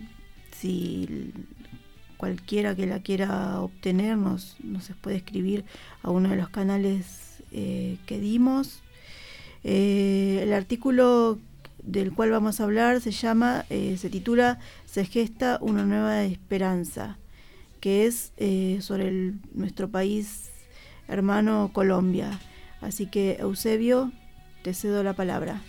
[0.53, 1.32] si
[2.16, 5.64] cualquiera que la quiera obtener nos, nos puede escribir
[6.03, 8.82] a uno de los canales eh, que dimos.
[9.64, 11.39] Eh, el artículo
[11.87, 17.16] del cual vamos a hablar se llama, eh, se titula Se gesta una nueva esperanza,
[17.80, 20.51] que es eh, sobre nuestro país
[21.09, 22.41] hermano Colombia.
[22.80, 24.12] Así que Eusebio,
[24.62, 25.62] te cedo la palabra.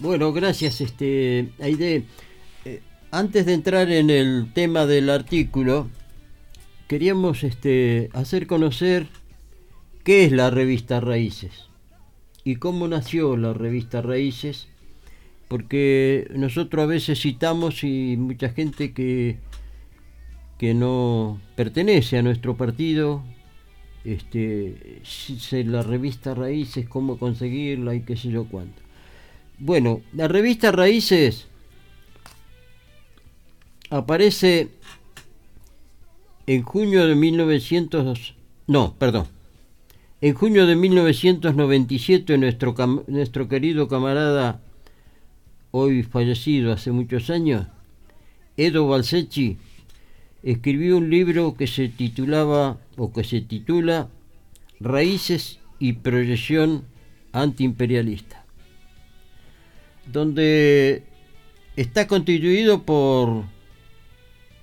[0.00, 2.04] Bueno, gracias, este Aide.
[2.64, 5.88] Eh, antes de entrar en el tema del artículo,
[6.88, 9.06] queríamos este, hacer conocer
[10.02, 11.68] qué es la revista Raíces
[12.42, 14.68] y cómo nació la revista Raíces
[15.48, 19.38] porque nosotros a veces citamos y mucha gente que,
[20.58, 23.22] que no pertenece a nuestro partido,
[24.04, 25.02] este,
[25.64, 28.82] la revista Raíces, cómo conseguirla y qué sé yo cuánto.
[29.58, 31.48] Bueno, la revista Raíces
[33.90, 34.68] aparece
[36.46, 38.34] en junio de 1900,
[38.66, 39.26] no, perdón,
[40.20, 42.74] en junio de 1997 nuestro,
[43.06, 44.60] nuestro querido camarada
[45.70, 47.66] hoy fallecido hace muchos años,
[48.56, 49.58] Edo Balsecchi
[50.42, 54.08] escribió un libro que se titulaba o que se titula
[54.80, 56.84] Raíces y proyección
[57.32, 58.44] antiimperialista,
[60.10, 61.02] donde
[61.76, 63.44] está constituido por,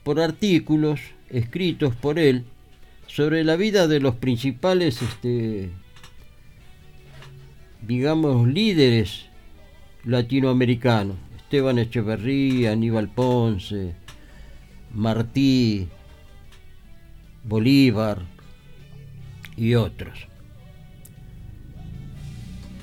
[0.04, 1.00] por artículos
[1.30, 2.46] escritos por él
[3.08, 5.70] sobre la vida de los principales, este,
[7.82, 9.26] digamos, líderes
[10.06, 11.18] latinoamericanos.
[11.38, 13.94] Esteban Echeverría, Aníbal Ponce,
[14.94, 15.88] Martí,
[17.44, 18.24] Bolívar
[19.56, 20.28] y otros.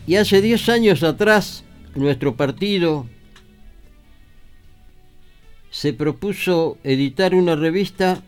[0.07, 1.65] Y hace 10 años atrás,
[1.95, 3.07] nuestro partido
[5.71, 8.23] se propuso editar una revista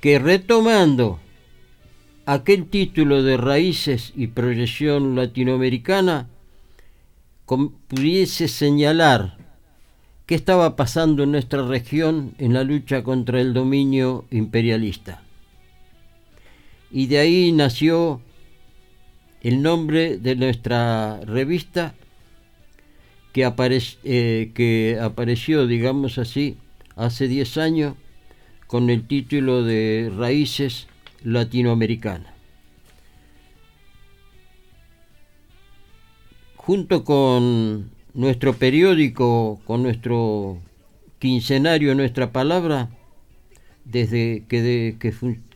[0.00, 1.18] que retomando
[2.24, 6.28] aquel título de Raíces y Proyección Latinoamericana,
[7.46, 9.38] pudiese señalar
[10.26, 15.22] qué estaba pasando en nuestra región en la lucha contra el dominio imperialista.
[16.90, 18.20] Y de ahí nació
[19.42, 21.94] el nombre de nuestra revista
[23.32, 23.42] que,
[24.04, 26.56] eh, apareció, digamos así,
[26.96, 27.94] hace 10 años
[28.66, 30.88] con el título de Raíces
[31.22, 32.35] Latinoamericanas.
[36.66, 40.58] Junto con nuestro periódico, con nuestro
[41.20, 42.90] quincenario Nuestra Palabra,
[43.84, 44.96] desde que,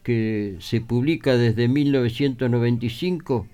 [0.05, 3.49] que se publica desde 1995,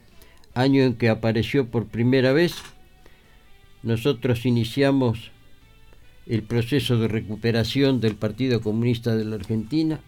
[0.52, 2.57] año en que apareció por primera vez,
[3.82, 5.30] nosotros iniciamos
[6.26, 10.00] el proceso de recuperación del Partido Comunista de la Argentina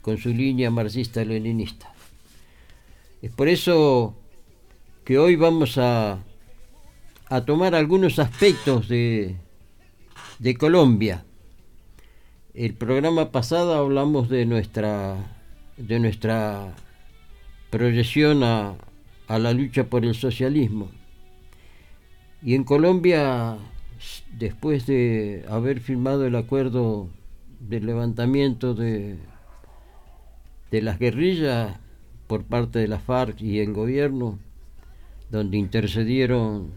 [0.00, 1.92] con su línea marxista-leninista.
[3.20, 4.16] Es por eso
[5.04, 6.24] que hoy vamos a,
[7.28, 9.36] a tomar algunos aspectos de,
[10.38, 11.24] de Colombia.
[12.54, 15.16] El programa pasado hablamos de nuestra,
[15.76, 16.74] de nuestra
[17.68, 18.76] proyección a,
[19.28, 20.90] a la lucha por el socialismo.
[22.42, 23.58] Y en Colombia,
[24.32, 27.10] después de haber firmado el acuerdo
[27.60, 29.18] del levantamiento de,
[30.70, 31.76] de las guerrillas
[32.26, 34.38] por parte de la FARC y el gobierno,
[35.34, 36.70] donde intercedieron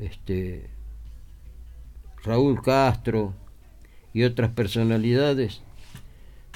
[0.00, 0.70] este,
[2.24, 3.32] Raúl Castro
[4.12, 5.62] y otras personalidades,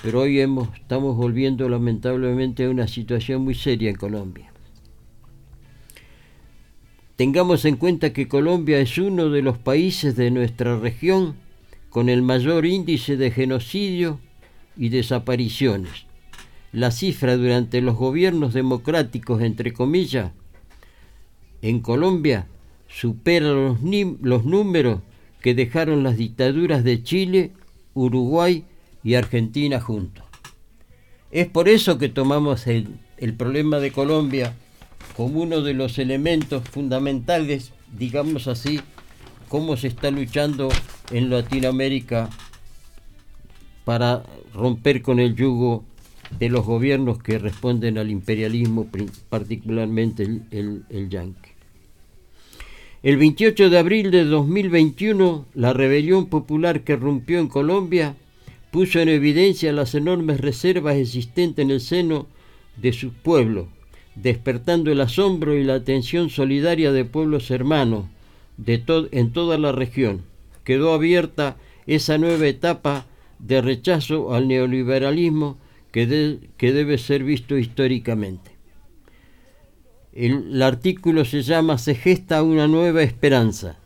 [0.03, 4.53] pero hoy hemos, estamos volviendo lamentablemente a una situación muy seria en Colombia.
[7.15, 11.37] Tengamos en cuenta que Colombia es uno de los países de nuestra región
[11.91, 14.19] con el mayor índice de genocidio
[14.77, 16.04] y desapariciones.
[16.75, 20.33] La cifra durante los gobiernos democráticos, entre comillas,
[21.63, 22.49] en Colombia
[22.89, 23.79] supera los,
[24.21, 25.01] los números
[25.41, 27.53] que dejaron las dictaduras de Chile,
[27.95, 28.65] Uruguay
[29.05, 30.25] y Argentina juntos.
[31.31, 34.57] Es por eso que tomamos el, el problema de Colombia
[35.17, 38.81] como uno de los elementos fundamentales, digamos así,
[39.49, 40.71] cómo se está luchando
[41.13, 42.31] en Latinoamérica
[43.85, 45.85] para romper con el yugo
[46.39, 48.89] de los gobiernos que responden al imperialismo,
[49.29, 51.51] particularmente el, el, el yanqui.
[53.03, 58.17] El 28 de abril de 2021, la rebelión popular que rompió en Colombia
[58.71, 62.27] puso en evidencia las enormes reservas existentes en el seno
[62.77, 63.69] de su pueblo,
[64.15, 68.07] despertando el asombro y la atención solidaria de pueblos hermanos
[68.57, 68.83] de
[69.13, 70.23] en toda la región.
[70.65, 71.57] Quedó abierta
[71.87, 73.07] esa nueva etapa
[73.39, 75.59] de rechazo al neoliberalismo
[75.95, 78.51] que, que debe ser visto históricamente.
[80.13, 83.79] El, artículo se llama Se gesta una nueva esperanza.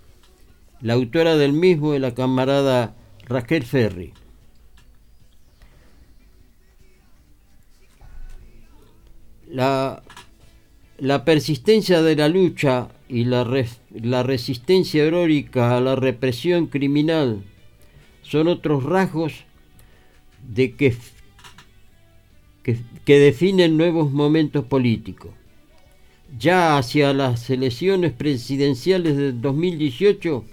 [0.81, 2.95] La autora del mismo es la camarada
[3.27, 4.15] Raquel Ferri.
[9.51, 10.03] La
[10.97, 13.47] la persistencia de la lucha y la,
[13.93, 17.45] la resistencia heroica a la represión criminal
[18.23, 19.45] son otros rasgos
[20.49, 20.97] de que,
[22.63, 25.31] que, definen nuevos momentos políticos.
[26.39, 30.45] Ya hacia las elecciones presidenciales del 2018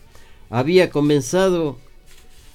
[0.49, 1.77] había comenzado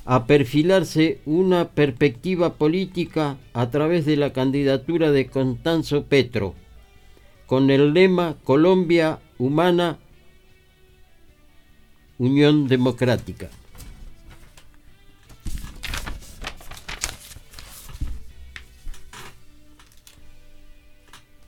[0.07, 6.55] a perfilarse una perspectiva política a través de la candidatura de Constanzo Petro
[7.47, 9.99] con el lema Colombia Humana
[12.17, 13.51] Unión Democrática.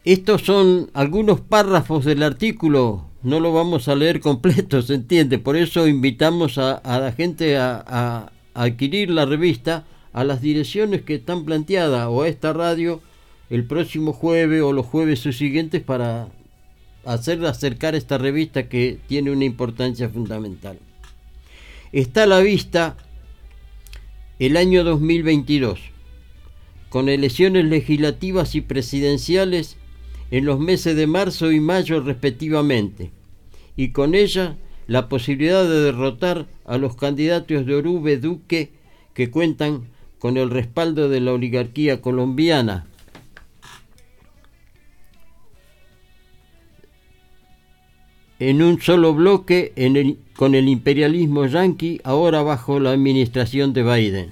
[0.04, 5.56] Estos son algunos párrafos del artículo, no lo vamos a leer completo, se entiende, por
[5.56, 11.44] eso invitamos a, la gente a, a adquirir la revista a las direcciones que están
[11.44, 13.00] planteadas o a esta radio
[13.48, 16.28] el próximo jueves o los jueves subsiguientes para
[17.04, 20.78] hacer acercar esta revista que tiene una importancia fundamental.
[21.92, 22.96] Está a la vista
[24.40, 25.78] el año 2022,
[26.88, 29.76] con elecciones legislativas y presidenciales
[30.32, 33.12] en los meses de marzo y mayo respectivamente.
[33.76, 34.56] y con ella
[34.86, 38.72] la posibilidad de derrotar a los candidatos de Orube Duque
[39.14, 42.86] que cuentan con el respaldo de la oligarquía colombiana.
[48.38, 49.72] En un solo bloque
[50.34, 54.30] con el imperialismo yanqui, ahora bajo la administración de Biden.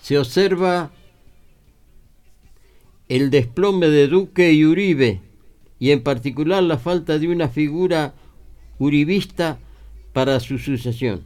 [0.00, 0.90] Se observa
[3.12, 5.20] el desplome de Duque y Uribe,
[5.78, 8.14] y en particular la falta de una figura
[8.78, 9.58] uribista
[10.14, 11.22] para su sucesión.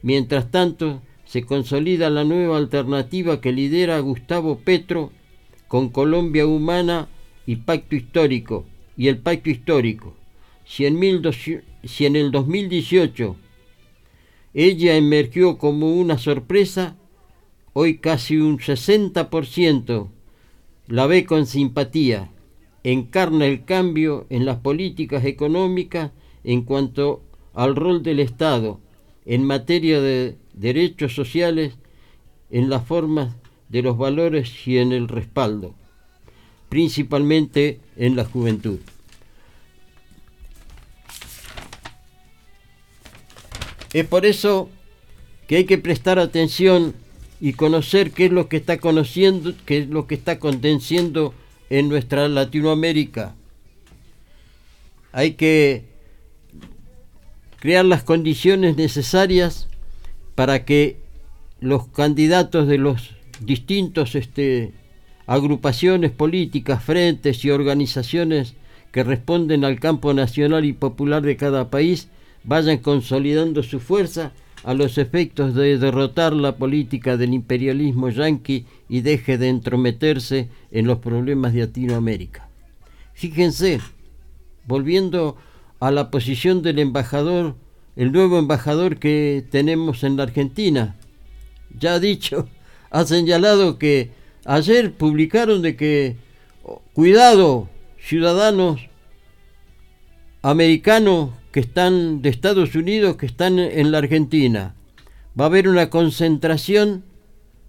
[0.00, 5.12] Mientras tanto, se consolida la nueva alternativa que lidera Gustavo Petro
[5.68, 7.10] con Colombia Humana
[7.44, 8.64] y Pacto Histórico
[8.96, 10.16] y el Pacto Histórico.
[10.64, 10.98] Si en,
[11.84, 13.36] si en el 2018
[14.54, 16.96] ella emergió como una sorpresa,
[17.74, 20.08] hoy casi un 60%
[20.90, 22.30] la ve con simpatía
[22.82, 26.10] encarna el cambio en las políticas económicas
[26.42, 27.22] en cuanto
[27.54, 28.80] al rol del Estado
[29.24, 31.74] en materia de derechos sociales,
[32.50, 33.36] en las formas
[33.68, 35.76] de los valores y en el respaldo,
[36.68, 38.80] principalmente en la juventud.
[43.92, 44.68] Es por eso
[45.46, 46.94] que hay que prestar atención
[47.40, 51.34] y conocer qué es lo que está conociendo, qué es lo que está aconteciendo
[51.70, 53.34] en nuestra Latinoamérica.
[55.12, 55.84] Hay que
[57.58, 59.68] crear las condiciones necesarias
[60.34, 60.98] para que
[61.60, 63.10] los candidatos de los
[63.40, 64.72] distintos este,
[65.26, 68.54] agrupaciones políticas, frentes y organizaciones
[68.92, 72.08] que responden al campo nacional y popular de cada país
[72.42, 74.32] vayan consolidando su fuerza
[74.64, 80.86] a los efectos de derrotar la política del imperialismo yanqui y deje de entrometerse en
[80.86, 82.48] los problemas de Latinoamérica.
[83.14, 83.80] Fíjense,
[84.66, 85.36] volviendo
[85.78, 87.56] a la posición del embajador,
[87.96, 90.96] el nuevo embajador que tenemos en la Argentina,
[91.78, 92.48] ya ha dicho,
[92.90, 94.10] ha señalado que
[94.44, 96.16] ayer publicaron de que,
[96.64, 98.89] oh, cuidado, ciudadanos
[100.42, 104.74] americanos que están de Estados Unidos que están en la Argentina.
[105.38, 107.04] Va a haber una concentración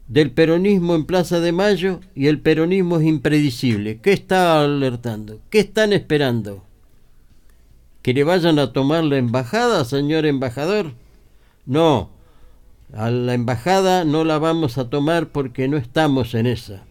[0.07, 3.99] del peronismo en Plaza de Mayo y el peronismo es impredecible.
[4.01, 5.39] ¿Qué está alertando?
[5.49, 6.63] ¿Qué están esperando?
[8.01, 10.93] ¿Que le vayan a tomar la embajada, señor embajador?
[11.65, 12.09] No,
[12.93, 16.83] a la embajada no la vamos a tomar porque no estamos en esa.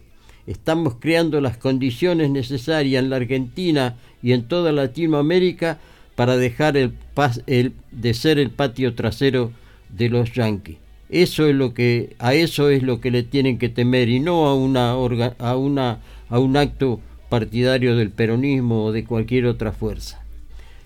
[0.50, 5.78] Estamos creando las condiciones necesarias en la Argentina y en toda Latinoamérica
[6.16, 9.52] para dejar de ser el patio trasero
[9.90, 10.78] de los yanquis.
[11.08, 14.48] Eso es lo que a eso es lo que le tienen que temer y no
[14.48, 16.98] a una a una un acto
[17.28, 20.20] partidario del peronismo o de cualquier otra fuerza.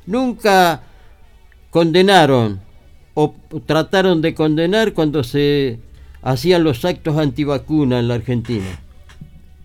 [0.05, 0.83] Nunca
[1.71, 2.61] condenaron
[3.15, 3.35] o
[3.65, 5.79] trataron de condenar cuando se
[6.21, 8.84] hacían los actos antivacuna en la Argentina.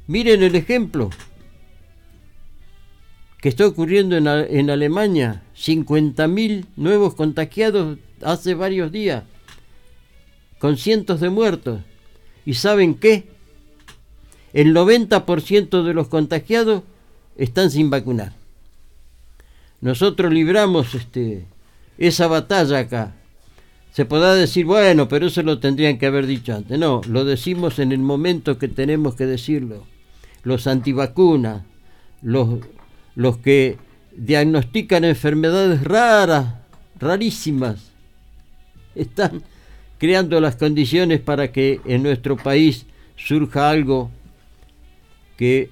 [0.09, 1.11] Miren el ejemplo
[3.41, 5.43] que está ocurriendo en, en Alemania.
[5.55, 9.23] 50.000 nuevos contagiados hace varios días,
[10.57, 11.81] con cientos de muertos.
[12.43, 13.27] ¿Y saben qué?
[14.51, 16.81] El 90% de los contagiados
[17.37, 18.33] están sin vacunar.
[19.79, 21.45] Nosotros libramos este,
[21.99, 23.13] esa batalla acá.
[23.91, 26.79] Se podrá decir, bueno, pero eso lo tendrían que haber dicho antes.
[26.79, 29.85] No, lo decimos en el momento que tenemos que decirlo.
[30.43, 31.63] Los antivacunas,
[32.21, 32.59] los
[33.19, 33.77] los que
[34.15, 36.55] diagnostican enfermedades raras,
[36.97, 37.91] rarísimas,
[38.95, 39.43] están
[39.97, 42.85] creando las condiciones para que en nuestro país
[43.17, 44.09] surja algo
[45.35, 45.69] que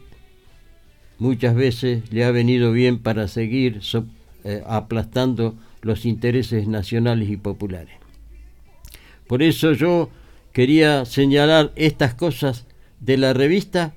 [1.20, 3.80] muchas veces le ha venido bien para seguir
[4.43, 7.95] eh, aplastando los intereses nacionales y populares.
[9.26, 10.09] Por eso yo
[10.51, 12.65] quería señalar estas cosas
[12.99, 13.93] de la revista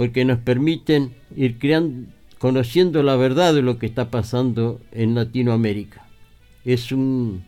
[0.00, 6.08] porque nos permiten ir creando conociendo la verdad de lo que está pasando en Latinoamérica.
[6.64, 7.44] Es un,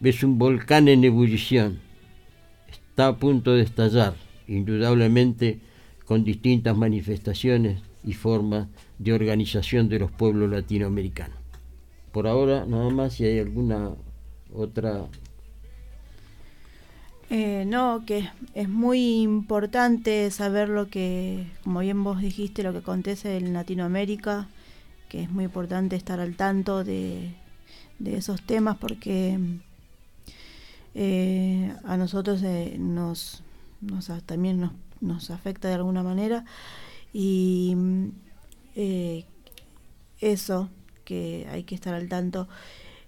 [0.00, 1.80] es un volcán en ebullición,
[2.70, 4.14] está a punto de estallar,
[4.46, 5.58] indudablemente
[6.04, 8.68] con distintas manifestaciones y formas
[9.00, 11.36] de organización de los pueblos latinoamericanos.
[12.12, 13.90] Por ahora, nada más, si hay alguna
[14.54, 15.08] otra
[17.30, 22.78] eh, no, que es muy importante saber lo que, como bien vos dijiste, lo que
[22.78, 24.48] acontece en Latinoamérica,
[25.08, 27.34] que es muy importante estar al tanto de,
[28.04, 29.38] esos temas porque
[30.94, 33.42] eh, a nosotros eh, nos,
[33.80, 36.44] nos, también nos, nos, afecta de alguna manera
[37.12, 37.76] y
[40.20, 40.68] eso,
[41.04, 42.48] que hay que estar al tanto.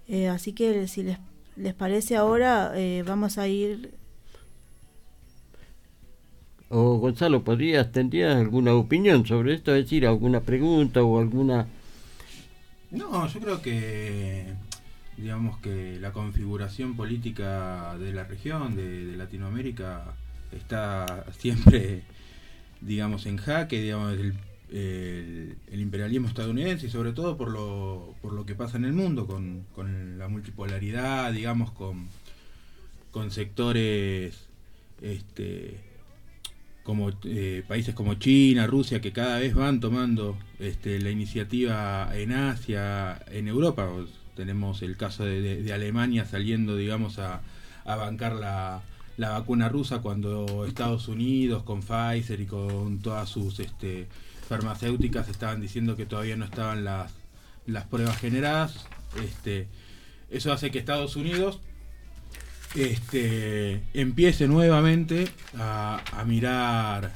[0.08, 1.18] Eh, así que si les,
[1.56, 3.99] les parece ahora, eh, vamos a ir...
[6.72, 9.74] O Gonzalo, ¿podrías, tendrías alguna opinión sobre esto?
[9.74, 11.66] Es decir, alguna pregunta o alguna...
[12.92, 14.54] No, yo creo que
[15.16, 20.14] digamos que la configuración política de la región, de, Latinoamérica,
[20.52, 22.02] está siempre,
[22.80, 28.54] digamos, en jaque, digamos, el, imperialismo estadounidense y sobre todo por lo, por lo que
[28.54, 32.06] pasa en el mundo, con, con la multipolaridad, digamos, con,
[33.10, 34.46] con sectores
[35.02, 35.89] este,
[36.82, 42.32] como eh, países como China, Rusia, que cada vez van tomando este, la iniciativa en
[42.32, 43.88] Asia, en Europa.
[44.34, 47.42] Tenemos el caso de, Alemania saliendo, digamos, a,
[47.84, 48.82] bancar la,
[49.18, 54.06] vacuna rusa cuando Estados Unidos con Pfizer y con todas sus este,
[54.48, 57.12] farmacéuticas estaban diciendo que todavía no estaban las,
[57.66, 58.86] las pruebas generadas.
[59.22, 59.68] Este,
[60.30, 61.60] eso hace que Estados Unidos
[62.74, 67.12] este, empiece nuevamente a, mirar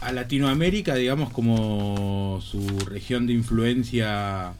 [0.00, 4.52] a Latinoamérica, digamos, como su región de influencia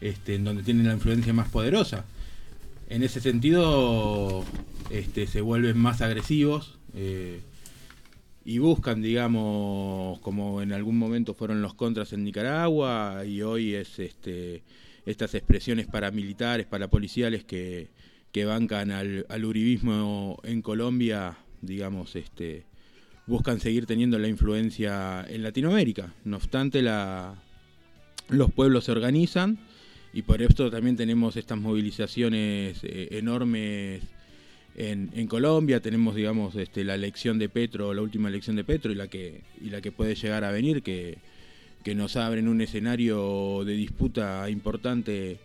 [0.00, 2.04] este, en donde tienen la influencia más poderosa.
[2.88, 4.44] En ese sentido,
[4.90, 7.40] este, se vuelven más agresivos eh,
[8.44, 13.98] y buscan, digamos, como en algún momento fueron los contras en Nicaragua y hoy es
[13.98, 17.88] estas expresiones paramilitares, parapoliciales que,
[18.32, 22.64] que bancan al, uribismo en Colombia, digamos, este,
[23.26, 26.14] buscan seguir teniendo la influencia en Latinoamérica.
[26.24, 27.42] No obstante, la,
[28.28, 29.58] los pueblos se organizan
[30.12, 34.02] y por esto también tenemos estas movilizaciones eh, enormes
[34.76, 38.92] en, en, Colombia, tenemos digamos este, la elección de Petro, la última elección de Petro
[38.92, 41.18] y la que, y la que puede llegar a venir, que,
[41.82, 45.40] que nos abren un escenario de disputa importante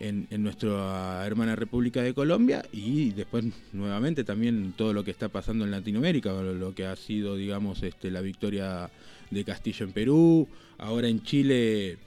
[0.00, 5.28] en, en, nuestra hermana República de Colombia y después nuevamente también todo lo que está
[5.28, 8.90] pasando en Latinoamérica, lo, que ha sido digamos este, la victoria
[9.30, 11.98] de Castillo en Perú, ahora en Chile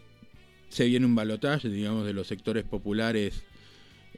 [0.70, 3.44] se viene un balotaje, digamos, de los sectores populares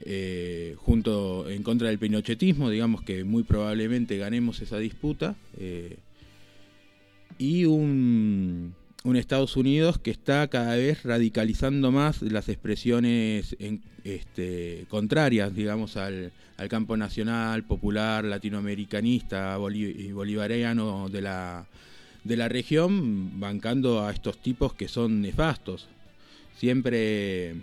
[0.01, 5.97] eh, junto en contra del pinochetismo, digamos que muy probablemente ganemos esa disputa, eh,
[7.37, 8.75] y un,
[9.15, 13.55] Estados Unidos que está cada vez radicalizando más las expresiones
[14.03, 16.31] este, contrarias, digamos, al,
[16.69, 21.65] campo nacional, popular, latinoamericanista y bolivariano de la,
[22.23, 25.87] de la región, bancando a estos tipos que son nefastos.
[26.55, 27.55] Siempre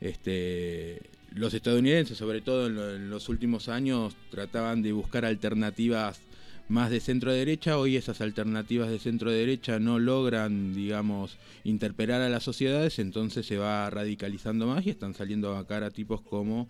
[0.00, 1.00] este,
[1.32, 6.20] los estadounidenses, sobre todo en, los últimos años, trataban de buscar alternativas
[6.68, 7.78] más de centro derecha.
[7.78, 13.58] Hoy esas alternativas de centro derecha no logran, digamos, interpelar a las sociedades, entonces se
[13.58, 16.68] va radicalizando más y están saliendo a cara tipos como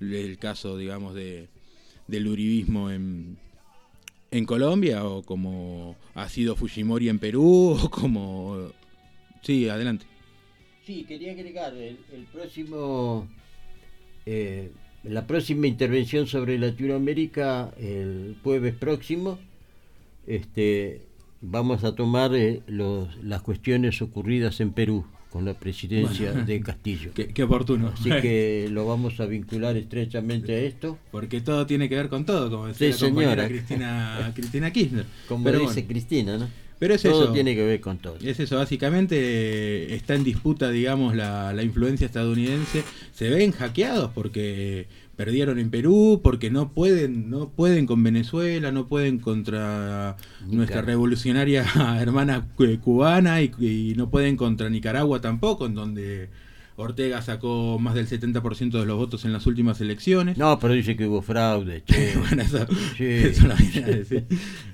[0.00, 1.48] el caso, digamos, de,
[2.06, 3.38] del uribismo en,
[4.30, 8.72] en Colombia o como ha sido Fujimori en Perú o como...
[9.42, 10.06] Sí, adelante.
[10.86, 11.96] Sí, quería agregar el,
[12.32, 13.28] próximo,
[14.26, 14.70] eh,
[15.04, 19.38] la próxima intervención sobre Latinoamérica el jueves próximo.
[20.26, 21.02] Este,
[21.40, 27.12] vamos a tomar eh, los, las cuestiones ocurridas en Perú con la presidencia de Castillo.
[27.34, 27.88] Qué, oportuno.
[27.88, 30.98] Así que lo vamos a vincular estrechamente a esto.
[31.10, 33.48] Porque todo tiene que ver con todo, como decía la señora.
[33.48, 35.06] Cristina, Cristina Kirchner.
[35.26, 36.48] Como dice Cristina, ¿no?
[36.82, 38.16] Pero es todo tiene que ver con todo.
[38.20, 42.82] Es eso, básicamente eh, está en disputa, digamos, la, influencia estadounidense.
[43.12, 48.88] Se ven hackeados porque perdieron en Perú, porque no pueden, no pueden con Venezuela, no
[48.88, 50.16] pueden contra
[50.48, 51.64] nuestra revolucionaria
[52.00, 52.48] hermana
[52.82, 56.30] cubana y, no pueden contra Nicaragua tampoco, en donde
[56.76, 60.38] Ortega sacó más del 70% de los votos en las últimas elecciones.
[60.38, 61.82] No, pero dice que hubo fraude.
[61.84, 62.16] Che.
[62.18, 62.66] bueno, eso,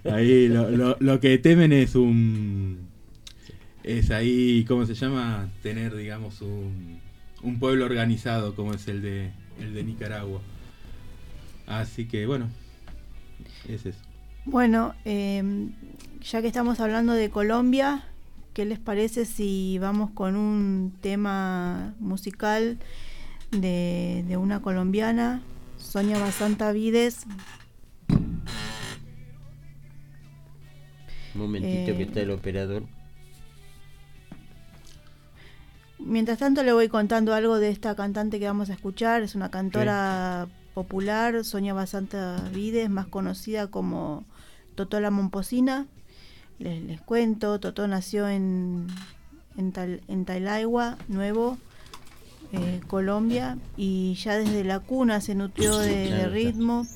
[0.04, 2.88] Ahí lo, lo, que temen es un...
[3.82, 5.48] Es ahí, ¿cómo se llama?
[5.62, 7.00] Tener, digamos, un,
[7.42, 9.30] un pueblo organizado como es el de,
[9.60, 10.40] el de Nicaragua.
[11.66, 12.48] Así que, bueno,
[13.68, 14.00] es eso.
[14.44, 15.42] Bueno, eh,
[16.22, 18.07] ya que estamos hablando de Colombia,
[18.58, 22.80] ¿Qué les parece si vamos con un tema musical
[23.52, 25.42] de, una colombiana,
[25.76, 27.24] Sonia Basanta Vides?
[28.08, 28.42] Un
[31.36, 32.82] momentito que está el operador.
[36.00, 39.22] Mientras tanto le voy contando algo de esta cantante que vamos a escuchar.
[39.22, 44.24] Es una cantora popular, Sonia Basanta Vides, más conocida como
[44.74, 45.86] Totola Momposina.
[46.58, 48.86] Les, les cuento, Totó nació en,
[49.56, 51.58] en, Tal, en Tailagua, Nuevo,
[52.52, 56.86] eh, Colombia, y ya desde la cuna se nutrió de, de ritmo.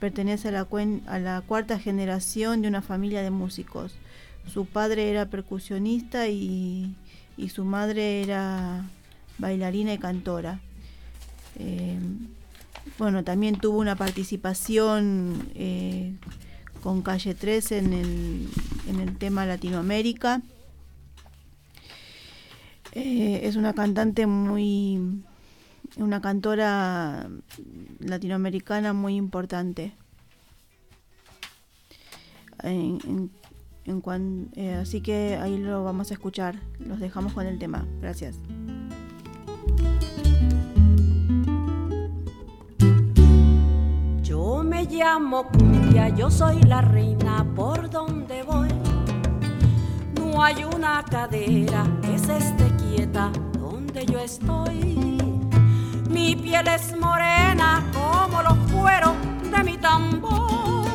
[0.00, 3.94] Pertenece a la, cuen- a la cuarta generación de una familia de músicos.
[4.46, 6.94] Su padre era percusionista y,
[7.36, 8.84] y su madre era
[9.38, 10.60] bailarina y cantora.
[11.58, 11.98] Eh,
[12.98, 16.14] bueno, también tuvo una participación eh,
[16.82, 18.48] con Calle 13 en el,
[18.88, 20.42] en el tema Latinoamérica.
[22.92, 25.22] Eh, es una cantante muy,
[25.96, 27.28] una cantora
[28.00, 29.92] latinoamericana muy importante.
[32.62, 32.98] Eh,
[34.80, 36.56] así que ahí lo vamos a escuchar.
[36.78, 37.86] Los dejamos con el tema.
[38.00, 38.36] Gracias.
[44.78, 48.68] Me llamo Cumbia, yo soy la reina por donde voy.
[50.14, 55.18] No hay una cadera que se esté quieta donde yo estoy.
[56.08, 59.14] Mi piel es morena como los cueros
[59.50, 60.86] de mi tambor.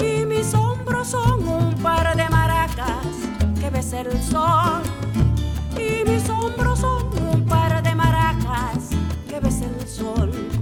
[0.00, 3.14] Y mis hombros son un par de maracas
[3.60, 4.82] que besa el sol.
[5.76, 8.90] Y mis hombros son un par de maracas
[9.28, 10.61] que besa el sol.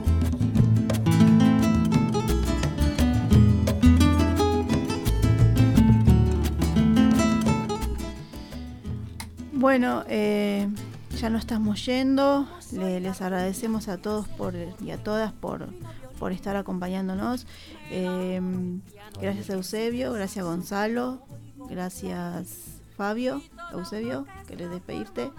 [9.61, 10.67] Bueno, eh,
[11.19, 12.47] ya no estamos yendo.
[12.73, 15.67] Le- les agradecemos a todos por, y a todas por,
[16.17, 17.45] por estar acompañándonos.
[17.91, 18.41] Eh,
[19.21, 21.21] gracias Eusebio, gracias Gonzalo,
[21.69, 23.41] gracias Fabio,
[23.71, 25.29] Eusebio, ¿querés despedirte?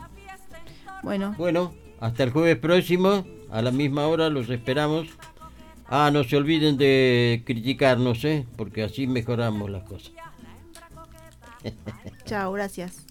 [1.02, 5.08] Bueno, Bueno, hasta el jueves próximo, a la misma hora los esperamos.
[5.88, 8.46] Ah, no se olviden de criticarnos, ¿eh?
[8.56, 10.12] Porque así mejoramos las cosas.
[12.24, 13.04] chao, gracias.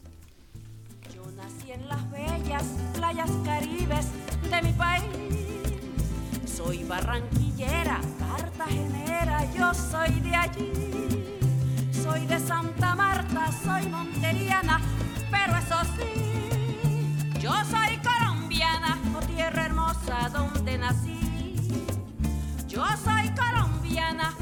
[1.74, 4.08] En las bellas playas caribes
[4.50, 5.06] de mi país.
[6.46, 10.74] Soy barranquillera, cartagenera, yo soy de allí.
[11.94, 14.82] Soy de Santa Marta, soy monteriana,
[15.32, 21.86] pero eso sí, yo soy colombiana, oh tierra hermosa donde nací.
[22.68, 24.34] Yo soy colombiana,